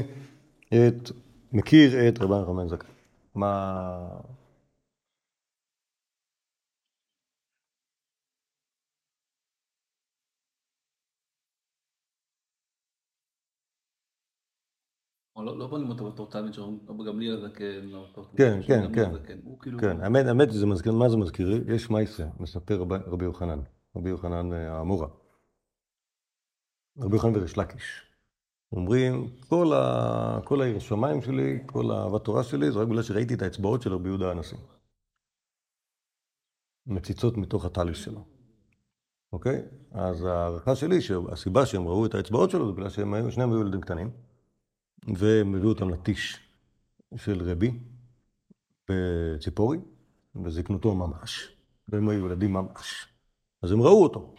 [0.69, 1.11] את,
[1.53, 2.89] מכיר את רבן יוחנן זקן.
[3.35, 4.09] מה...
[15.37, 18.07] לא לא בונים אותו בתור תלמיד שאומרים, בגמליאל הזקן, לא.
[18.37, 19.39] כן, כן, גמליאל כן.
[19.61, 19.79] כאילו...
[19.79, 20.49] כן, האמת, האמת,
[20.93, 21.65] מה זה מזכיר?
[21.75, 23.59] יש מייסה, מספר רבי יוחנן,
[23.97, 25.09] רבי יוחנן אה, האמורה.
[26.99, 28.03] רבי יוחנן וריש לקיש.
[28.73, 33.35] אומרים, כל, ה, כל העיר השמיים שלי, כל אהבת תורה שלי, זה רק בגלל שראיתי
[33.35, 34.59] את האצבעות של רבי יהודה הנשיא.
[36.87, 38.25] מציצות מתוך הטליס שלו.
[39.33, 39.63] אוקיי?
[39.91, 43.61] אז ההערכה שלי, שהסיבה שהם ראו את האצבעות שלו, זה בגלל שהם היו, שניהם היו
[43.61, 44.11] ילדים קטנים,
[45.15, 46.41] והם הביאו אותם לטיש
[47.17, 47.79] של רבי,
[48.91, 49.79] בציפורי,
[50.35, 51.57] בזקנותו ממש,
[51.89, 53.16] והם היו ילדים ממש.
[53.63, 54.35] אז הם ראו אותו.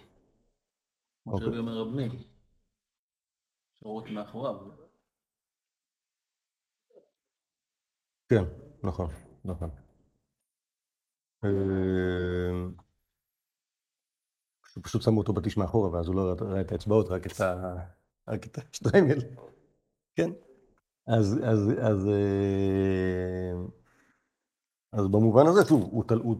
[1.23, 1.45] כמו אוקיי.
[1.45, 2.11] שרבי אומר רב מאיר.
[4.11, 4.55] מאחוריו.
[8.29, 8.43] כן,
[8.83, 9.09] נכון,
[9.45, 9.69] נכון.
[11.43, 11.49] אה,
[14.61, 17.75] פשוט- פשוט שמו אותו בטיש מאחורה, ואז הוא לא ראה- את האצבעות, רק את ה...
[18.27, 19.19] רק את השטריימל.
[20.15, 20.29] כן.
[21.07, 23.53] אז, אז, אז, אה,
[24.93, 26.35] אז במובן הזה, שוב, הוא, תל- הוא,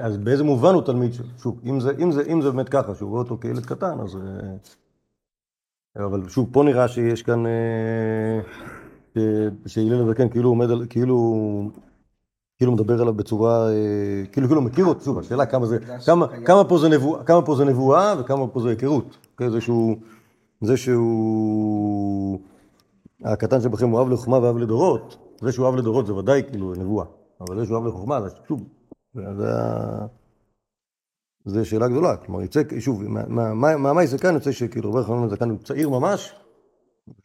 [0.00, 1.26] אז באיזה מובן הוא תלמיד שלו?
[1.38, 4.16] שוב, אם זה, אם זה, אם זה באמת ככה, שהוא רואה אותו כילד קטן, אז...
[5.96, 7.46] אה, אבל שוב, פה נראה שיש כאן...
[7.46, 8.40] אה,
[9.14, 10.86] ש- שהלל הזקן כאילו עומד על...
[10.90, 11.70] כאילו...
[12.58, 13.68] כאילו מדבר עליו בצורה...
[13.70, 15.78] אה, כאילו כאילו מכיר אותו, שוב, השאלה כמה זה...
[16.06, 19.16] כמה, כמה, פה זה נבואה, כמה פה זה נבואה וכמה פה זה היכרות.
[19.32, 19.50] אוקיי?
[19.50, 19.96] זה שהוא...
[20.60, 22.38] זה שהוא...
[23.24, 27.06] הקטן שבכם הוא אב לחוכמה ואב לדורות, זה שהוא אב לדורות זה ודאי כאילו נבואה,
[27.48, 28.62] אבל זה שהוא אב לחוכמה זה שוב,
[29.14, 29.22] זה,
[31.44, 35.58] זה שאלה גדולה, כלומר יצא, שוב, מה- יצא כאן יוצא שכאילו רבי יוחנן הזקן הוא
[35.58, 36.34] צעיר ממש,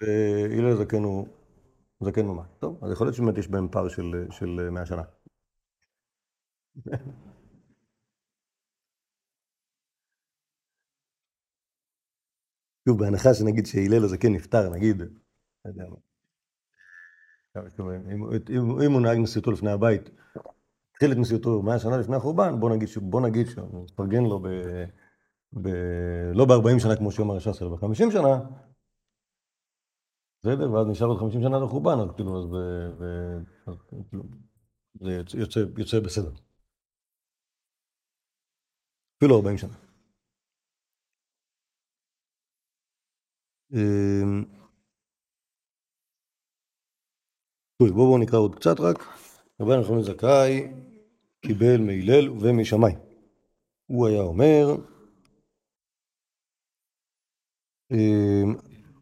[0.01, 1.27] והלל הזקן הוא
[2.03, 2.47] זקן ממש.
[2.59, 5.01] טוב, אז יכול להיות שבאמת יש בהם פער של, של 100 שנה.
[12.89, 15.95] שוב, בהנחה שנגיד שהלל הזקן נפטר, נגיד, לא יודע מה.
[18.85, 20.09] אם, הוא נהג נשיאותו לפני הבית,
[20.91, 22.59] התחיל את נשיאותו 100 שנה לפני החורבן,
[23.01, 24.47] בוא נגיד, שנפרגן לו ב,
[25.53, 25.67] ב,
[26.33, 28.39] לא ב-40 שנה כמו שאומר הש"ס, אלא ב-50 שנה,
[30.41, 30.71] בסדר?
[30.71, 33.77] ואז נשאר עוד 50 שנה לחורבן, אז כאילו, אז ב- ב-
[35.01, 36.31] זה יוצא- יוצא, בסדר.
[39.17, 39.73] אפילו 40 שנה.
[43.73, 44.67] אמ, טוב,
[47.81, 48.97] בואו בואו נקרא עוד קצת רק.
[49.61, 50.67] רבי נחמן זכאי
[51.41, 52.93] קיבל מהלל ומשמאי.
[53.85, 54.75] הוא היה אומר,
[57.91, 58.55] אמ,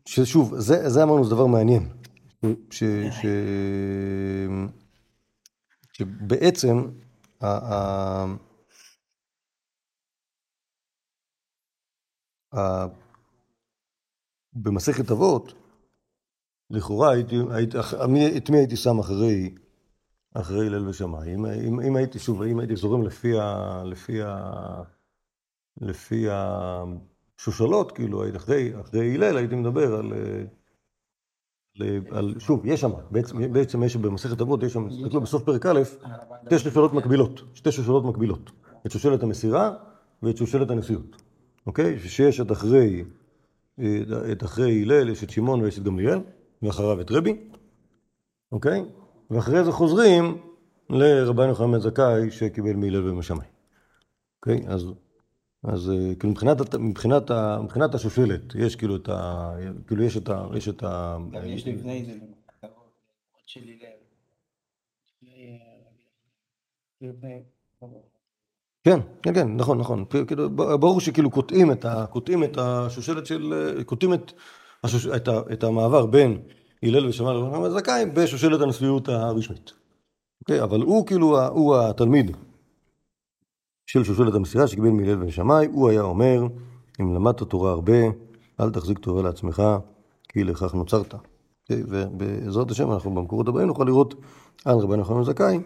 [0.05, 1.83] ששוב, זה, זה אמרנו, זה דבר מעניין.
[2.71, 3.25] ש, ש,
[5.93, 6.77] שבעצם,
[7.41, 8.25] ה, ה,
[12.55, 12.85] ה,
[14.53, 15.64] במסכת אבות,
[16.69, 17.77] לכאורה הייתי, הייתי,
[18.37, 19.55] את מי הייתי שם אחרי,
[20.33, 21.35] אחרי הלל ושמאי?
[21.35, 23.83] אם, אם, אם הייתי, שוב, אם הייתי זורם לפי ה...
[23.85, 24.51] לפי ה...
[25.81, 30.13] לפי השושלות, כאילו, אחרי, אחרי הלל הייתי מדבר על...
[30.13, 30.43] אה,
[31.79, 35.65] על, על שוב, יש שם, בעצם, בעצם יש במסכת אבות, יש שם, תסתכלו בסוף פרק
[35.65, 35.81] א',
[36.45, 38.51] שתי שושלות מקבילות, שתי שושלות מקבילות,
[38.85, 39.71] את שושלת המסירה
[40.23, 41.21] ואת שושלת הנשיאות,
[41.67, 41.99] אוקיי?
[41.99, 43.03] שיש את אחרי,
[43.79, 44.01] אה,
[44.31, 46.19] את אחרי הלל, יש את שמעון ויש את גמליאל,
[46.65, 47.49] ואחריו את רבי,
[48.51, 48.81] אוקיי?
[49.31, 50.41] ואחרי זה חוזרים
[50.89, 53.45] לרבן יוחנן זכאי שקיבל מהלל ומשמאי,
[54.35, 54.67] אוקיי?
[54.67, 54.85] אז,
[55.63, 57.31] אז אה, כאילו מבחינת, מבחינת,
[57.63, 59.51] מבחינת השושלת, יש כאילו את ה...
[59.87, 60.45] כאילו יש את ה...
[60.55, 61.17] יש את ה...
[61.31, 62.11] גם יש לפני זה,
[62.61, 63.61] עוד של
[67.81, 67.91] הלל.
[68.83, 70.05] כן, כן, כן, נכון, נכון.
[70.27, 73.53] כאילו, ברור שכאילו קוטעים את השושלת של...
[73.85, 74.31] קוטעים את,
[74.83, 76.41] השוש, את, ה, את המעבר בין
[76.83, 79.73] הלל ושמאי לרבי זכאי בשושלת הנשיאות הרשמית.
[80.41, 80.63] אוקיי?
[80.63, 82.37] אבל הוא כאילו, הוא התלמיד
[83.89, 86.43] של שושלת המסירה שקיבל מהלל ושמאי, הוא היה אומר,
[87.01, 87.97] אם למדת תורה הרבה,
[88.59, 89.63] אל תחזיק תורה לעצמך,
[90.29, 91.13] כי לכך נוצרת.
[91.13, 91.83] אוקיי?
[91.87, 94.15] ובעזרת השם אנחנו במקורות הבאים נוכל לראות
[94.65, 95.59] על רבן יוחנן זכאי,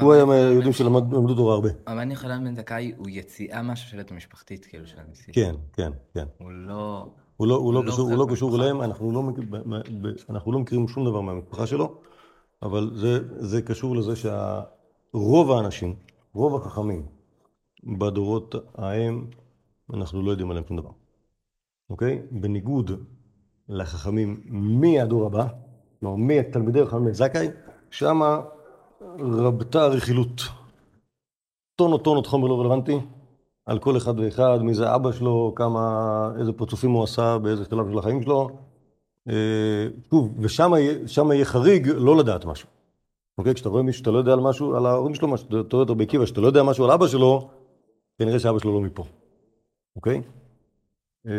[0.00, 1.68] שהוא היה מהיהודים שלמדו תורה הרבה.
[1.88, 5.32] רבן יוחנן בן זכאי הוא יציאה מהשושלת המשפחתית כאילו של הנשיא.
[5.32, 6.26] כן, כן, כן.
[6.38, 7.06] הוא לא...
[7.36, 7.90] הוא לא, הוא לא, לא
[8.30, 8.64] קשור, הוא לא.
[8.64, 11.94] אליהם, אנחנו לא, מכירים שום דבר מהמשפחה שלו,
[12.62, 15.94] אבל זה, זה קשור לזה שרוב האנשים,
[16.34, 17.06] רוב החכמים
[17.84, 19.26] בדורות ההם,
[19.94, 20.90] אנחנו לא יודעים עליהם שום דבר,
[21.90, 22.22] אוקיי?
[22.30, 22.90] בניגוד
[23.68, 25.46] לחכמים מהדור הבא,
[26.00, 27.48] כלומר מתלמידי חכמים זכאי,
[27.90, 28.40] שמה
[29.18, 30.42] רבתה הרכילות.
[31.76, 32.98] טונות טונות חומר לא רלוונטי,
[33.66, 37.90] על כל אחד ואחד, מי זה אבא שלו, כמה, איזה פרצופים הוא עשה, באיזה שלב
[37.90, 38.50] של החיים שלו.
[39.28, 40.72] אה, שוב, ושם
[41.30, 42.68] יהיה, חריג לא לדעת משהו.
[43.38, 43.54] אוקיי?
[43.54, 46.26] כשאתה רואה מישהו שאתה לא יודע על משהו, על ההורים שלו, אתה רואה אותו בעקיבא,
[46.26, 47.48] שאתה לא יודע משהו על אבא שלו,
[48.18, 49.04] כנראה שאבא שלו לא מפה.
[49.96, 50.22] אוקיי?
[51.26, 51.32] אה,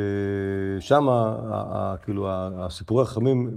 [0.80, 1.07] שם,
[2.03, 3.49] כאילו, הסיפורי החכמים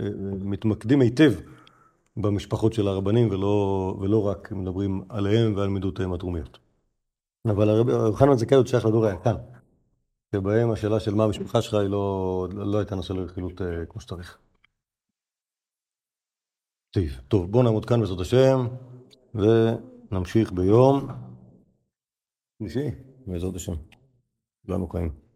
[0.00, 0.08] אה,
[0.44, 1.32] מתמקדים היטב
[2.22, 6.58] במשפחות של הרבנים, ולא, ולא רק מדברים עליהם ועל מידותיהם התרומיות.
[7.44, 9.36] אבל הרבי יוחנן זכאי עוד שייך לדור היקר,
[10.34, 14.38] שבהם השאלה של מה המשפחה שלך היא לא, לא הייתה נושא לרכילות אה, כמו שצריך.
[16.90, 18.66] טוב, טוב, בואו נעמוד כאן בעזרת השם,
[19.34, 21.08] ונמשיך ביום
[22.58, 22.90] שלישי,
[23.26, 23.74] בעזרת השם.
[24.66, 25.29] כולנו חיים.